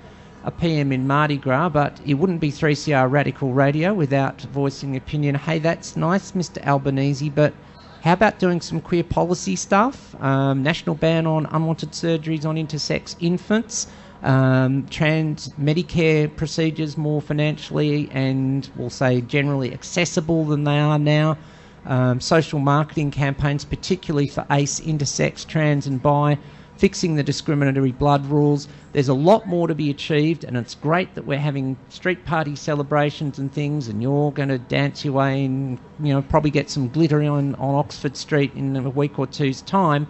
[0.44, 5.34] a PM in Mardi Gras, but it wouldn't be 3CR Radical Radio without voicing opinion.
[5.34, 6.64] Hey, that's nice, Mr.
[6.64, 7.54] Albanese, but
[8.02, 10.14] how about doing some queer policy stuff?
[10.22, 13.88] Um, national ban on unwanted surgeries on intersex infants
[14.22, 21.36] um, trans Medicare procedures more financially and we'll say generally accessible than they are now.
[21.84, 26.36] Um, social marketing campaigns, particularly for ACE, intersex, trans, and bi,
[26.78, 28.66] fixing the discriminatory blood rules.
[28.92, 32.56] There's a lot more to be achieved, and it's great that we're having street party
[32.56, 36.70] celebrations and things, and you're going to dance your way and you know probably get
[36.70, 40.08] some glitter on, on Oxford Street in a week or two's time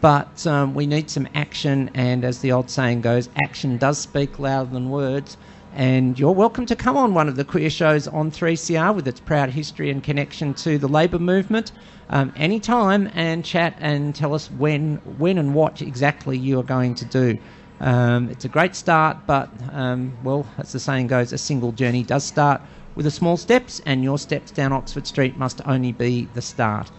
[0.00, 1.90] but um, we need some action.
[1.94, 5.36] And as the old saying goes, action does speak louder than words.
[5.74, 9.20] And you're welcome to come on one of the queer shows on 3CR with its
[9.20, 11.72] proud history and connection to the labour movement
[12.10, 16.94] um, anytime and chat and tell us when, when and what exactly you are going
[16.96, 17.38] to do.
[17.80, 22.02] Um, it's a great start, but um, well, as the saying goes, a single journey
[22.02, 22.60] does start
[22.96, 26.90] with the small steps, and your steps down Oxford Street must only be the start.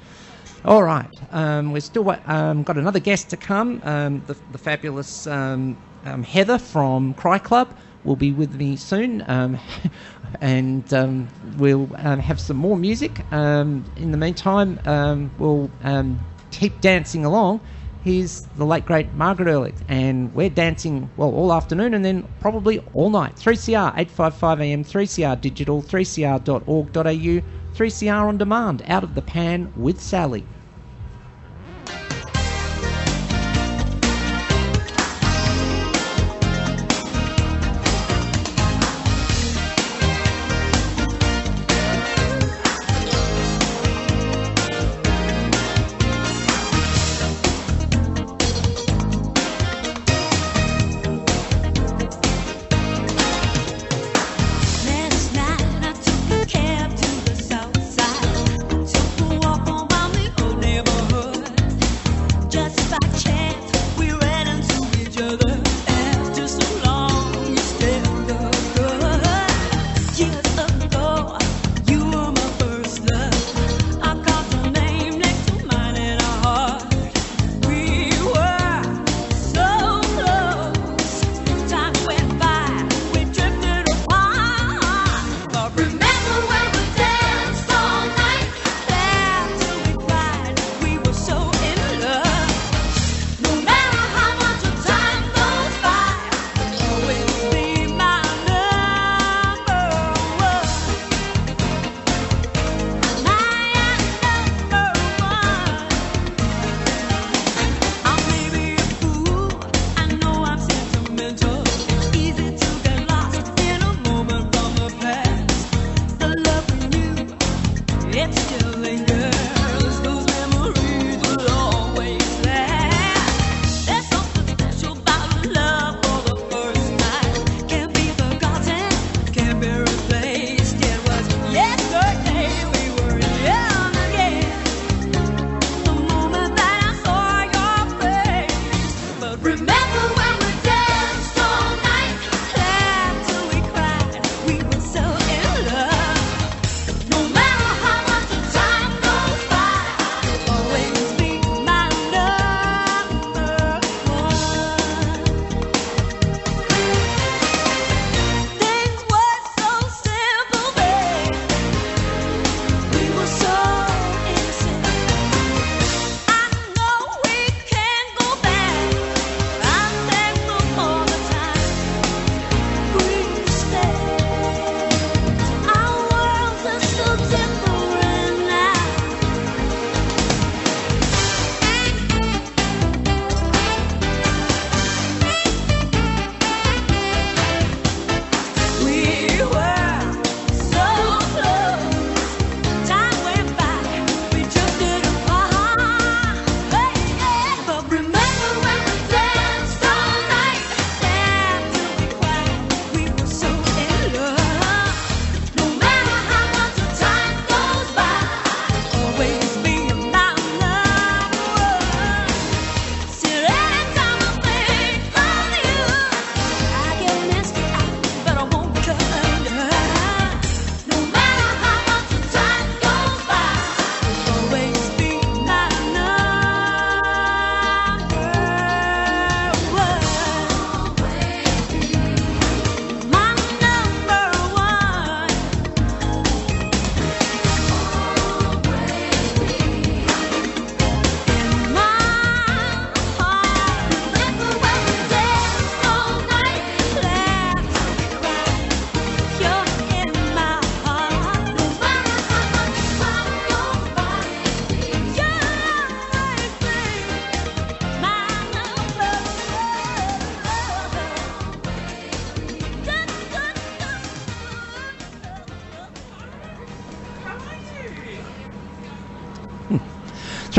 [0.65, 3.81] All right, um, we've still um, got another guest to come.
[3.85, 9.23] Um, the, the fabulous um, um, Heather from Cry Club will be with me soon,
[9.29, 9.57] um,
[10.41, 10.83] and
[11.57, 13.19] we'll have some more music.
[13.31, 14.79] In the meantime,
[15.37, 15.71] we'll
[16.51, 17.61] keep dancing along.
[18.03, 22.79] Here's the late great Margaret Urlich, and we're dancing well all afternoon and then probably
[22.93, 23.35] all night.
[23.35, 27.58] 3CR 855 AM, 3CR digital, 3cr.org.au.
[27.75, 30.49] 3CR on demand, out of the pan with Sally.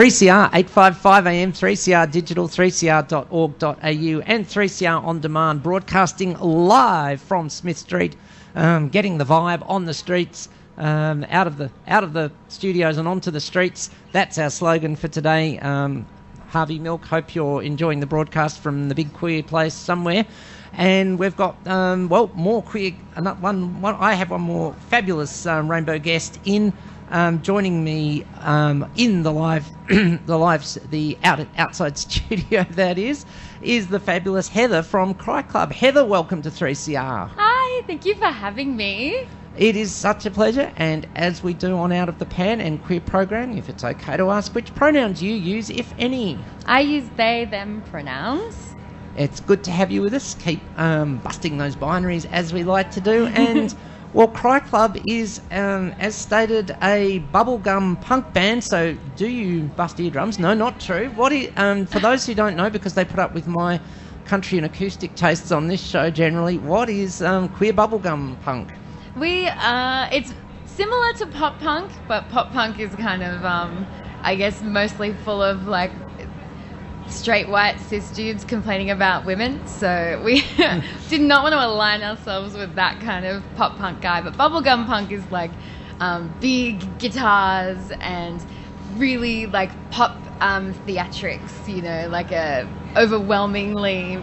[0.00, 8.16] 3CR 855 AM, 3CR Digital, 3cr.org.au, and 3CR On Demand, broadcasting live from Smith Street,
[8.54, 10.48] um, getting the vibe on the streets,
[10.78, 13.90] um, out of the out of the studios and onto the streets.
[14.12, 15.58] That's our slogan for today.
[15.58, 16.06] Um,
[16.48, 20.24] Harvey Milk, hope you're enjoying the broadcast from the big queer place somewhere.
[20.72, 22.92] And we've got, um, well, more queer.
[23.16, 23.96] One, one.
[23.96, 26.72] I have one more fabulous um, rainbow guest in
[27.10, 32.64] um, joining me um, in the live, the live, the out, outside studio.
[32.70, 33.26] That is,
[33.60, 35.72] is the fabulous Heather from Cry Club.
[35.72, 37.30] Heather, welcome to 3CR.
[37.36, 39.16] Hi, thank you for having me.
[39.56, 42.82] It is such a pleasure, and as we do on Out of the Pan and
[42.84, 46.38] queer programming, if it's okay to ask which pronouns you use, if any.
[46.66, 48.74] I use they, them pronouns.
[49.16, 50.34] It's good to have you with us.
[50.34, 53.26] Keep um, busting those binaries as we like to do.
[53.26, 53.74] And
[54.12, 58.64] well, Cry Club is, um, as stated, a bubblegum punk band.
[58.64, 60.38] So, do you bust eardrums?
[60.38, 61.10] No, not true.
[61.10, 61.32] What?
[61.56, 63.80] um, for those who don't know, because they put up with my
[64.24, 68.68] country and acoustic tastes on this show generally, what is um, queer bubblegum punk?
[69.16, 70.34] We, uh, it's
[70.66, 73.86] similar to pop punk, but pop punk is kind of, um,
[74.22, 75.92] I guess, mostly full of like
[77.10, 79.66] straight white cis dudes complaining about women.
[79.66, 80.44] So we
[81.08, 84.20] did not want to align ourselves with that kind of pop punk guy.
[84.22, 85.50] But bubblegum punk is like
[86.00, 88.44] um, big guitars and
[88.96, 94.16] really like pop um, theatrics, you know, like a overwhelmingly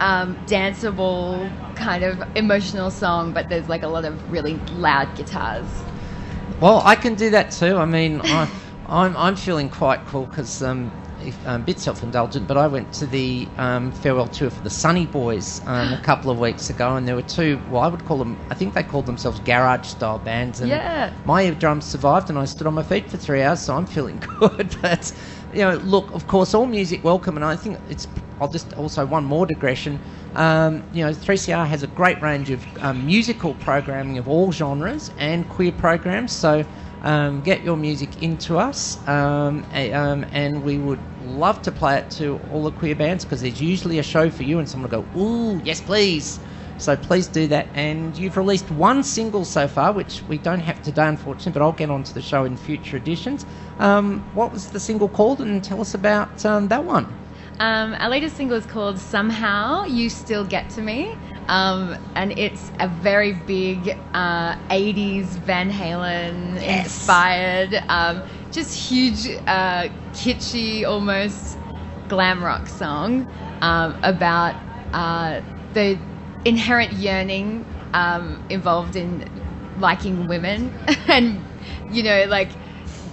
[0.00, 5.66] um, danceable kind of emotional song, but there's like a lot of really loud guitars.
[6.60, 7.76] Well, I can do that too.
[7.76, 8.48] I mean, I,
[8.86, 10.92] I'm I'm feeling quite cool because um,
[11.44, 15.60] a bit self-indulgent, but I went to the um, farewell tour for the Sunny Boys
[15.66, 17.60] um, a couple of weeks ago, and there were two.
[17.68, 18.38] Well, I would call them.
[18.50, 21.12] I think they called themselves garage-style bands, and Yeah.
[21.24, 24.18] my eardrums survived, and I stood on my feet for three hours, so I'm feeling
[24.40, 24.76] good.
[24.82, 25.12] but
[25.52, 28.06] you know, look, of course, all music welcome, and I think it's.
[28.40, 30.00] I'll just also one more digression.
[30.34, 35.12] Um, you know, 3CR has a great range of um, musical programming of all genres
[35.18, 36.32] and queer programs.
[36.32, 36.64] So
[37.02, 42.10] um, get your music into us, um, um, and we would love to play it
[42.12, 45.02] to all the queer bands because there's usually a show for you, and someone will
[45.02, 46.40] go, "Ooh, yes, please."
[46.78, 47.68] So please do that.
[47.74, 51.70] And you've released one single so far, which we don't have today, unfortunately, but I'll
[51.70, 53.46] get onto the show in future editions.
[53.78, 55.40] Um, what was the single called?
[55.40, 57.06] And tell us about um, that one.
[57.60, 61.14] Um, our latest single is called Somehow You Still Get to Me.
[61.48, 69.88] Um, and it's a very big uh, 80s Van Halen inspired, um, just huge, uh,
[70.12, 71.58] kitschy, almost
[72.08, 73.26] glam rock song
[73.60, 74.56] um, about
[74.92, 75.40] uh,
[75.72, 75.98] the
[76.44, 79.24] inherent yearning um, involved in
[79.76, 80.72] liking women
[81.08, 81.44] and,
[81.90, 82.50] you know, like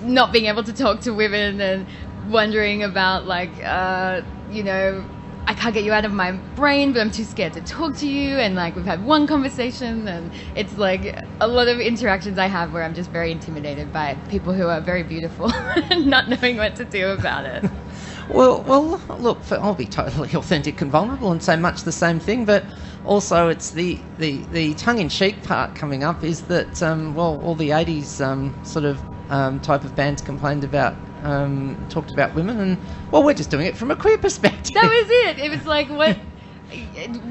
[0.01, 1.87] not being able to talk to women and
[2.27, 5.05] wondering about like uh, you know
[5.49, 8.07] I can't get you out of my brain, but I'm too scared to talk to
[8.07, 8.37] you.
[8.37, 12.71] And like we've had one conversation, and it's like a lot of interactions I have
[12.71, 15.51] where I'm just very intimidated by people who are very beautiful
[15.89, 17.69] and not knowing what to do about it.
[18.29, 22.45] Well, well, look, I'll be totally authentic and vulnerable and say much the same thing,
[22.45, 22.63] but
[23.03, 27.69] also it's the, the, the tongue-in-cheek part coming up is that, um, well, all the
[27.69, 32.77] 80s um, sort of um, type of bands complained about, um, talked about women, and,
[33.11, 34.73] well, we're just doing it from a queer perspective.
[34.73, 35.39] that was it.
[35.39, 36.17] It was like what.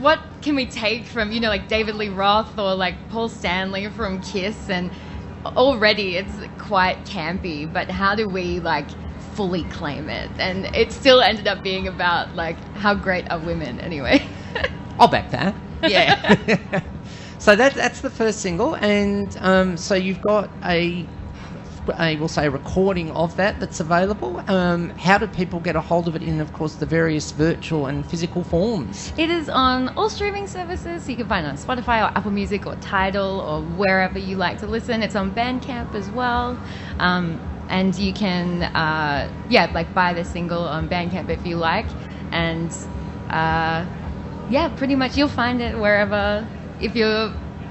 [0.00, 3.88] What can we take from you know like David Lee Roth or like Paul Stanley
[3.88, 4.90] from Kiss and
[5.46, 8.88] already it's quite campy but how do we like
[9.34, 13.78] fully claim it and it still ended up being about like how great are women
[13.78, 14.20] anyway
[14.98, 15.54] I'll back that.
[15.82, 16.82] Yeah.
[17.38, 21.06] so that that's the first single, and um, so you've got a,
[21.98, 24.42] a we'll say recording of that that's available.
[24.48, 27.86] Um, how do people get a hold of it in, of course, the various virtual
[27.86, 29.12] and physical forms?
[29.16, 31.04] It is on all streaming services.
[31.04, 34.36] So you can find it on Spotify or Apple Music or Tidal or wherever you
[34.36, 35.02] like to listen.
[35.02, 36.58] It's on Bandcamp as well.
[36.98, 41.86] Um, and you can, uh, yeah, like buy the single on Bandcamp if you like.
[42.32, 42.70] And
[43.30, 43.86] uh,
[44.50, 46.46] yeah, pretty much you'll find it wherever,
[46.80, 47.30] if you're,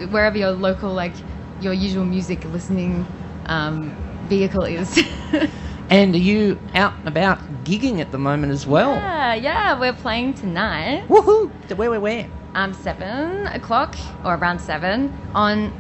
[0.10, 1.14] wherever your local, like
[1.62, 3.06] your usual music listening
[3.48, 3.96] um,
[4.28, 5.00] vehicle is.
[5.90, 8.96] And are you out and about gigging at the moment as well?
[8.96, 11.08] yeah, yeah, we're playing tonight.
[11.08, 11.50] Woohoo!
[11.78, 12.30] Where, where, where?
[12.56, 15.72] um, seven o'clock or around seven on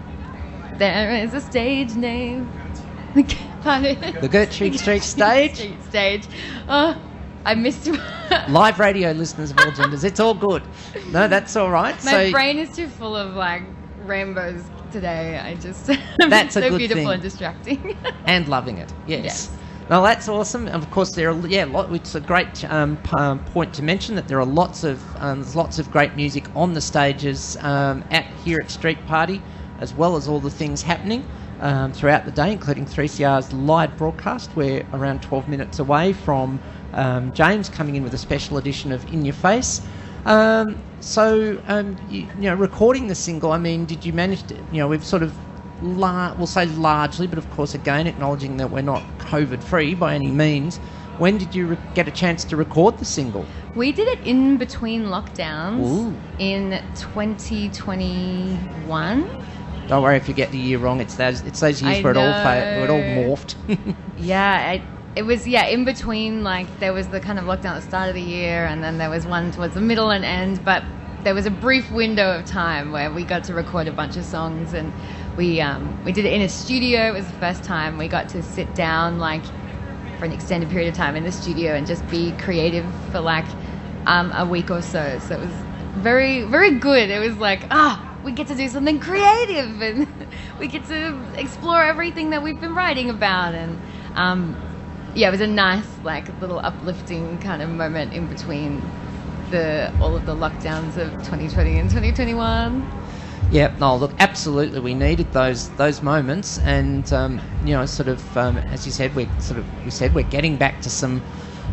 [0.77, 2.49] there is a stage name.
[3.15, 5.55] The Gertrude Street stage.
[5.55, 6.27] Street stage.
[6.69, 7.01] Oh,
[7.45, 7.87] I missed.
[7.87, 7.99] One
[8.49, 10.61] Live radio listeners of all genders, it's all good.
[11.11, 11.95] No, that's all right.
[12.03, 13.63] My so brain is too full of like
[14.05, 15.37] rainbows today.
[15.37, 15.85] I just
[16.17, 17.13] That's a so good beautiful thing.
[17.13, 17.97] and distracting.
[18.25, 18.93] and loving it.
[19.05, 19.23] Yes.
[19.23, 19.51] Yes.
[19.89, 20.67] Well, that's awesome.
[20.67, 24.27] Of course, there are yeah, lot, it's a great um, um, point to mention that
[24.27, 28.25] there are lots of um, there's lots of great music on the stages um, at
[28.43, 29.41] here at Street Party,
[29.79, 31.25] as well as all the things happening
[31.61, 34.51] um, throughout the day, including 3CR's live broadcast.
[34.55, 36.59] We're around 12 minutes away from
[36.93, 39.81] um, James coming in with a special edition of In Your Face.
[40.27, 43.53] Um, so, um, you, you know, recording the single.
[43.53, 44.55] I mean, did you manage to?
[44.71, 45.35] You know, we've sort of
[45.81, 50.15] la- we'll say largely, but of course, again, acknowledging that we're not COVID free by
[50.15, 50.79] any means.
[51.17, 53.47] When did you re- get a chance to record the single?
[53.73, 56.15] We did it in between lockdowns Ooh.
[56.37, 59.29] in 2021.
[59.87, 60.99] Don't worry if you get the year wrong.
[60.99, 63.55] It's those it's those years I where it all fa- where it all morphed.
[64.17, 64.83] Yeah, I,
[65.17, 66.43] it was yeah in between.
[66.43, 68.99] Like there was the kind of lockdown at the start of the year, and then
[68.99, 70.63] there was one towards the middle and end.
[70.63, 70.83] But
[71.23, 74.23] there was a brief window of time where we got to record a bunch of
[74.23, 74.93] songs, and
[75.35, 77.07] we um, we did it in a studio.
[77.07, 79.43] It was the first time we got to sit down like
[80.19, 83.45] for an extended period of time in the studio and just be creative for like
[84.05, 85.19] um, a week or so.
[85.19, 85.55] So it was
[85.95, 87.09] very very good.
[87.09, 88.03] It was like ah.
[88.23, 90.05] We get to do something creative, and
[90.59, 93.79] we get to explore everything that we've been writing about, and
[94.15, 94.57] um,
[95.17, 98.83] yeah, it was a nice, like, little uplifting kind of moment in between
[99.49, 102.87] the all of the lockdowns of 2020 and 2021.
[103.49, 108.37] Yeah, no, look, absolutely, we needed those those moments, and um, you know, sort of
[108.37, 111.23] um, as you said, we're sort of we said we're getting back to some,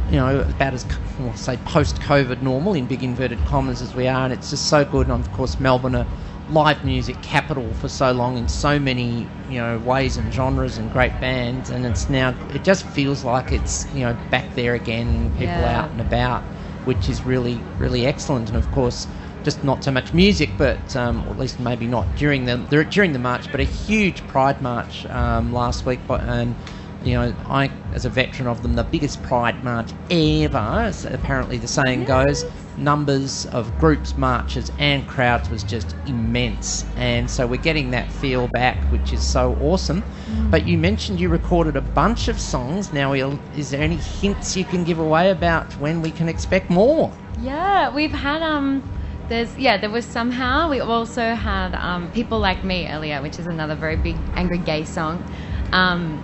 [0.09, 0.87] you know, about as
[1.19, 4.87] well, say post-COVID normal in big inverted commas as we are, and it's just so
[4.87, 5.09] good.
[5.09, 6.07] And of course, Melbourne, a
[6.49, 10.91] live music capital for so long in so many you know ways and genres and
[10.91, 15.31] great bands, and it's now it just feels like it's you know back there again,
[15.33, 15.81] people Yeah.
[15.85, 16.43] out and about,
[16.85, 18.49] which is really really excellent.
[18.49, 19.07] And of course
[19.43, 22.57] just not so much music, but um, or at least maybe not during the
[22.91, 26.01] during the march, but a huge Pride march um, last week.
[26.07, 26.57] But and
[27.03, 30.57] you know, I as a veteran of them, the biggest Pride march ever.
[30.57, 32.45] As apparently the saying goes,
[32.77, 38.49] numbers of groups, marches, and crowds was just immense, and so we're getting that feel
[38.49, 40.03] back, which is so awesome.
[40.51, 42.93] But you mentioned you recorded a bunch of songs.
[42.93, 47.13] Now, is there any hints you can give away about when we can expect more?
[47.41, 48.83] Yeah, we've had um,
[49.29, 53.47] there's yeah, there was somehow we also had um, people like me earlier, which is
[53.47, 55.25] another very big angry gay song.
[55.73, 56.23] Um,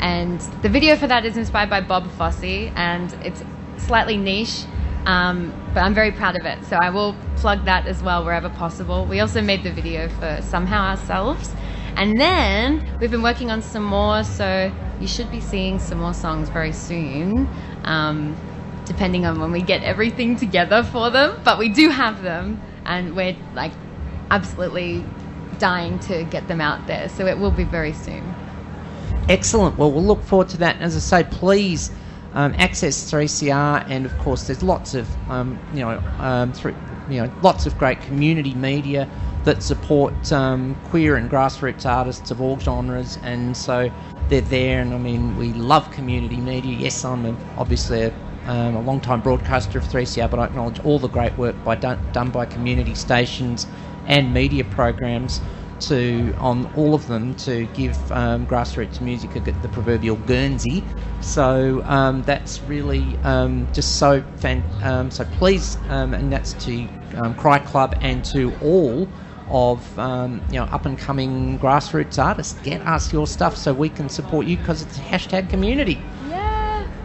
[0.00, 3.42] and the video for that is inspired by Bob Fosse, and it's
[3.78, 4.64] slightly niche,
[5.08, 6.62] um, but I'm very proud of it.
[6.66, 9.06] So I will plug that as well wherever possible.
[9.06, 11.50] We also made the video for Somehow Ourselves.
[11.96, 16.12] And then we've been working on some more, so you should be seeing some more
[16.12, 17.48] songs very soon,
[17.84, 18.36] um,
[18.84, 21.40] depending on when we get everything together for them.
[21.42, 23.72] But we do have them, and we're like
[24.30, 25.02] absolutely
[25.58, 28.34] dying to get them out there, so it will be very soon.
[29.26, 29.78] Excellent.
[29.78, 30.76] Well, we'll look forward to that.
[30.76, 31.90] And as I say, please
[32.38, 36.76] um, access 3CR, and of course, there's lots of um, you know, um, through,
[37.08, 39.10] you know, lots of great community media
[39.42, 43.90] that support um, queer and grassroots artists of all genres, and so
[44.28, 44.80] they're there.
[44.80, 46.76] And I mean, we love community media.
[46.76, 48.14] Yes, I'm a, obviously a,
[48.46, 51.98] um, a long-time broadcaster of 3CR, but I acknowledge all the great work by done,
[52.12, 53.66] done by community stations
[54.06, 55.40] and media programs
[55.80, 60.84] to on all of them to give um, grassroots music a, the proverbial Guernsey.
[61.20, 64.64] So um, that's really um, just so fan.
[64.82, 69.08] Um, so please, um, and that's to um, Cry Club and to all
[69.50, 69.98] of
[70.50, 72.60] you know up and coming grassroots artists.
[72.62, 76.02] Get us your stuff so we can support you because it's hashtag community.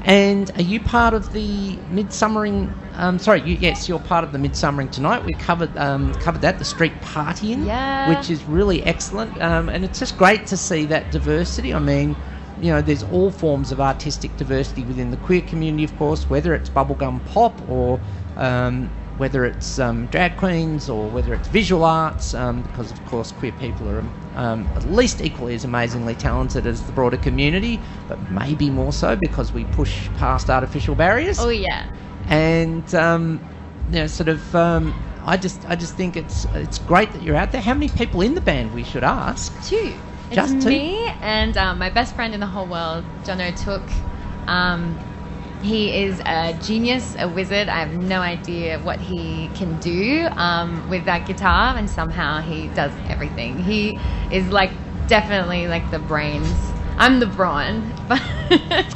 [0.03, 2.73] And are you part of the midsummering?
[2.95, 5.23] Um, sorry, you, yes, you're part of the midsummering tonight.
[5.23, 8.09] We covered um, covered that the street partying, Yeah.
[8.09, 9.41] which is really excellent.
[9.41, 11.73] Um, and it's just great to see that diversity.
[11.73, 12.17] I mean,
[12.59, 16.53] you know, there's all forms of artistic diversity within the queer community, of course, whether
[16.53, 17.99] it's bubblegum pop or
[18.35, 23.31] um, whether it's um, drag queens or whether it's visual arts, um, because of course
[23.31, 24.03] queer people are
[24.35, 29.15] um, at least equally as amazingly talented as the broader community, but maybe more so
[29.15, 31.39] because we push past artificial barriers.
[31.39, 31.85] Oh yeah.
[32.27, 33.39] And um,
[33.89, 34.93] you know, sort of, um,
[35.25, 37.61] I just, I just think it's it's great that you're out there.
[37.61, 38.73] How many people in the band?
[38.73, 39.51] We should ask.
[39.67, 39.93] Two.
[40.27, 40.69] It's Just two?
[40.69, 43.81] me and um, my best friend in the whole world, John O'Toole.
[44.47, 44.97] Um,
[45.63, 47.69] he is a genius, a wizard.
[47.69, 52.67] I have no idea what he can do um, with that guitar, and somehow he
[52.67, 53.57] does everything.
[53.57, 53.97] He
[54.29, 54.71] is like
[55.07, 56.53] definitely like the brains.
[56.97, 58.21] I'm the brawn, but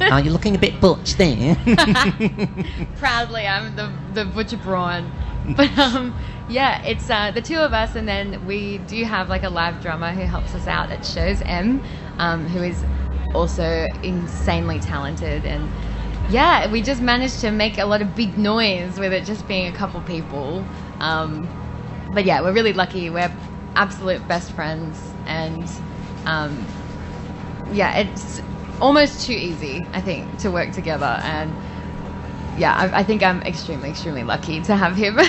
[0.12, 1.56] Are you looking a bit butch there?
[2.96, 5.10] proudly I'm the the butcher brawn.
[5.56, 6.14] But um,
[6.50, 9.80] yeah, it's uh, the two of us, and then we do have like a live
[9.80, 11.40] drummer who helps us out at shows.
[11.42, 11.82] M,
[12.18, 12.84] um, who is
[13.34, 15.70] also insanely talented and
[16.30, 19.66] yeah, we just managed to make a lot of big noise with it just being
[19.66, 20.64] a couple people.
[21.00, 21.48] Um,
[22.12, 23.10] but yeah, we're really lucky.
[23.10, 23.32] We're
[23.74, 25.64] absolute best friends, and
[26.26, 26.66] um,
[27.72, 28.40] yeah, it's
[28.80, 31.18] almost too easy, I think, to work together.
[31.22, 31.54] And
[32.58, 35.18] yeah, I, I think I'm extremely, extremely lucky to have him.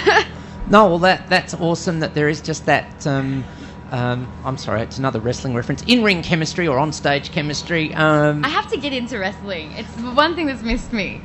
[0.69, 3.07] No, well, that that's awesome that there is just that.
[3.07, 3.43] Um,
[3.91, 5.83] um, I'm sorry, it's another wrestling reference.
[5.87, 7.93] In ring chemistry or on stage chemistry.
[7.93, 9.71] Um, I have to get into wrestling.
[9.73, 11.21] It's the one thing that's missed me.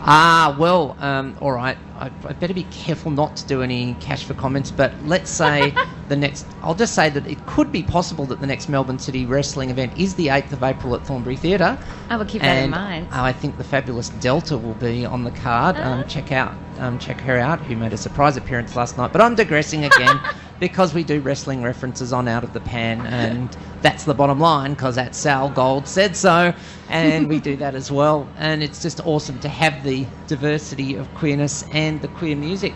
[0.00, 1.76] Ah, well, um, all right.
[1.98, 5.74] I, I better be careful not to do any cash for comments, but let's say
[6.08, 6.46] the next.
[6.62, 9.98] I'll just say that it could be possible that the next Melbourne City wrestling event
[9.98, 11.78] is the 8th of April at Thornbury Theatre.
[12.08, 13.08] I will keep that in mind.
[13.10, 15.76] I think the fabulous Delta will be on the card.
[15.76, 15.90] Uh-huh.
[15.90, 19.12] Um, check out, um, check her out, who made a surprise appearance last night.
[19.12, 20.20] But I'm digressing again
[20.60, 24.74] because we do wrestling references on Out of the Pan, and that's the bottom line
[24.74, 26.54] because that Sal Gold said so,
[26.88, 28.28] and we do that as well.
[28.38, 32.74] And it's just awesome to have the diversity of queerness and the queer music.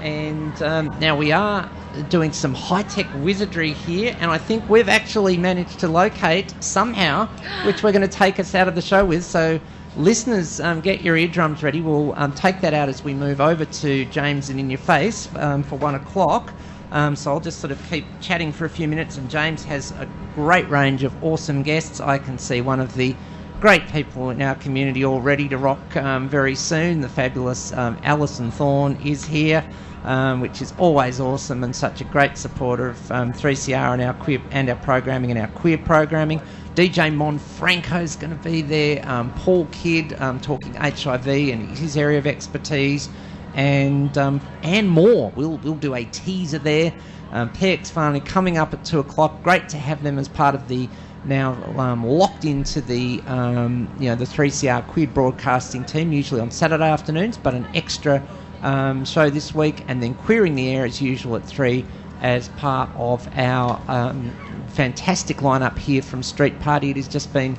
[0.00, 1.70] And um, now we are
[2.08, 7.26] doing some high tech wizardry here, and I think we've actually managed to locate somehow,
[7.64, 9.24] which we're going to take us out of the show with.
[9.24, 9.60] So,
[9.96, 11.80] listeners, um, get your eardrums ready.
[11.80, 15.28] We'll um, take that out as we move over to James and In Your Face
[15.36, 16.52] um, for one o'clock.
[16.92, 19.92] Um, so I'll just sort of keep chatting for a few minutes, and James has
[19.92, 22.00] a great range of awesome guests.
[22.00, 23.14] I can see one of the
[23.60, 27.00] great people in our community all ready to rock um, very soon.
[27.02, 29.62] The fabulous um, Alison Thorne is here,
[30.04, 34.14] um, which is always awesome and such a great supporter of um, 3CR and our
[34.14, 36.40] queer and our programming and our queer programming.
[36.74, 39.06] DJ Mon Franco is going to be there.
[39.06, 43.10] Um, Paul Kidd um, talking HIV and his area of expertise,
[43.54, 45.32] and um, and more.
[45.34, 46.92] We'll we'll do a teaser there.
[47.32, 49.42] Um, PX finally coming up at two o'clock.
[49.42, 50.88] Great to have them as part of the
[51.24, 56.12] now um, locked into the um, you know the 3CR queer broadcasting team.
[56.12, 58.22] Usually on Saturday afternoons, but an extra
[58.62, 61.84] um, show this week, and then queering the air as usual at three
[62.20, 64.30] as part of our um,
[64.68, 66.90] fantastic lineup here from Street Party.
[66.90, 67.56] It has just been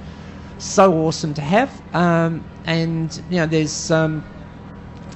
[0.60, 3.92] so awesome to have, um, and you know there's.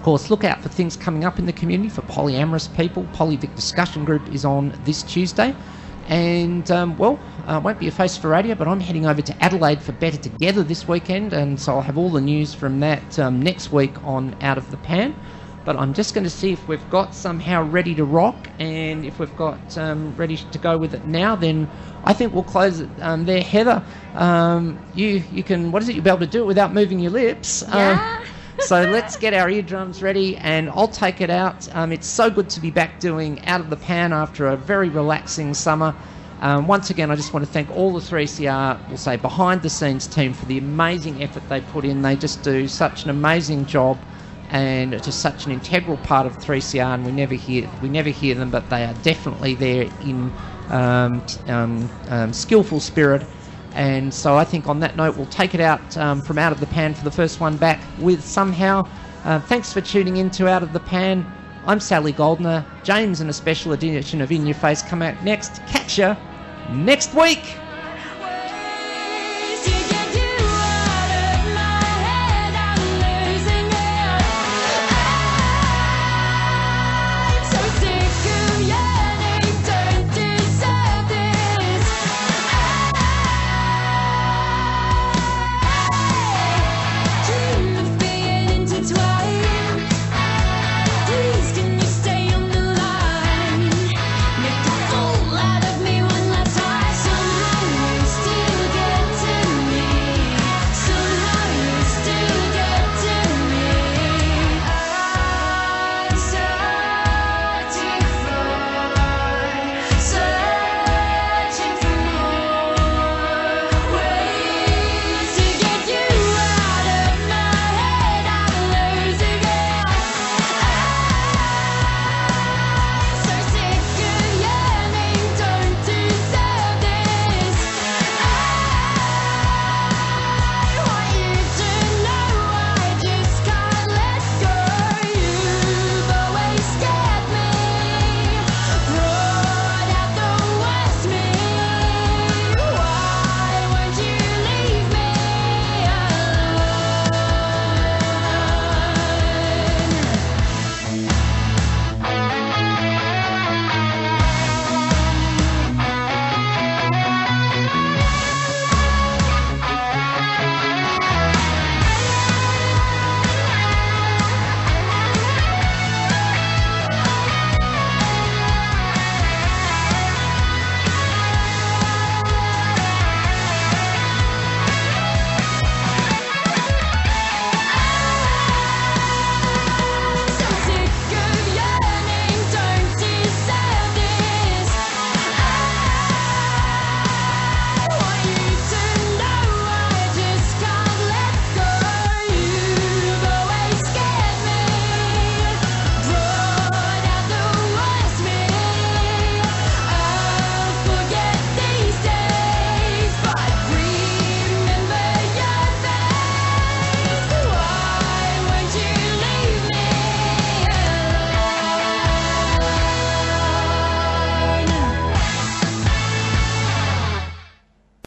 [0.05, 3.05] Course, look out for things coming up in the community for polyamorous people.
[3.05, 5.55] Polyvic Discussion Group is on this Tuesday.
[6.05, 9.43] And, um, well, uh, won't be a face for radio, but I'm heading over to
[9.43, 11.33] Adelaide for Better Together this weekend.
[11.33, 14.69] And so I'll have all the news from that um, next week on Out of
[14.69, 15.15] the Pan.
[15.63, 18.47] But I'm just going to see if we've got somehow ready to rock.
[18.59, 21.67] And if we've got um, ready to go with it now, then
[22.03, 23.41] I think we'll close it um, there.
[23.41, 23.83] Heather,
[24.13, 25.95] um, you, you can, what is it?
[25.95, 27.63] You'll be able to do it without moving your lips.
[27.63, 28.25] Um, Yeah.
[28.65, 31.73] So let's get our eardrums ready and I'll take it out.
[31.75, 34.89] Um, it's so good to be back doing Out of the Pan after a very
[34.89, 35.93] relaxing summer.
[36.41, 39.69] Um, once again, I just want to thank all the 3CR, we'll say behind the
[39.69, 42.01] scenes team for the amazing effort they put in.
[42.01, 43.99] They just do such an amazing job
[44.49, 48.09] and it's just such an integral part of 3CR and we never hear we never
[48.09, 50.31] hear them but they are definitely there in
[50.69, 53.25] um, um, um, skillful spirit
[53.75, 56.61] and so I think on that note, we'll take it out um, from Out of
[56.61, 58.87] the Pan for the first one back with somehow.
[59.25, 61.25] Uh, thanks for tuning in to Out of the Pan.
[61.65, 62.65] I'm Sally Goldner.
[62.83, 65.61] James and a special edition of In Your Face come out next.
[65.67, 66.15] Catch ya
[66.69, 67.57] next week.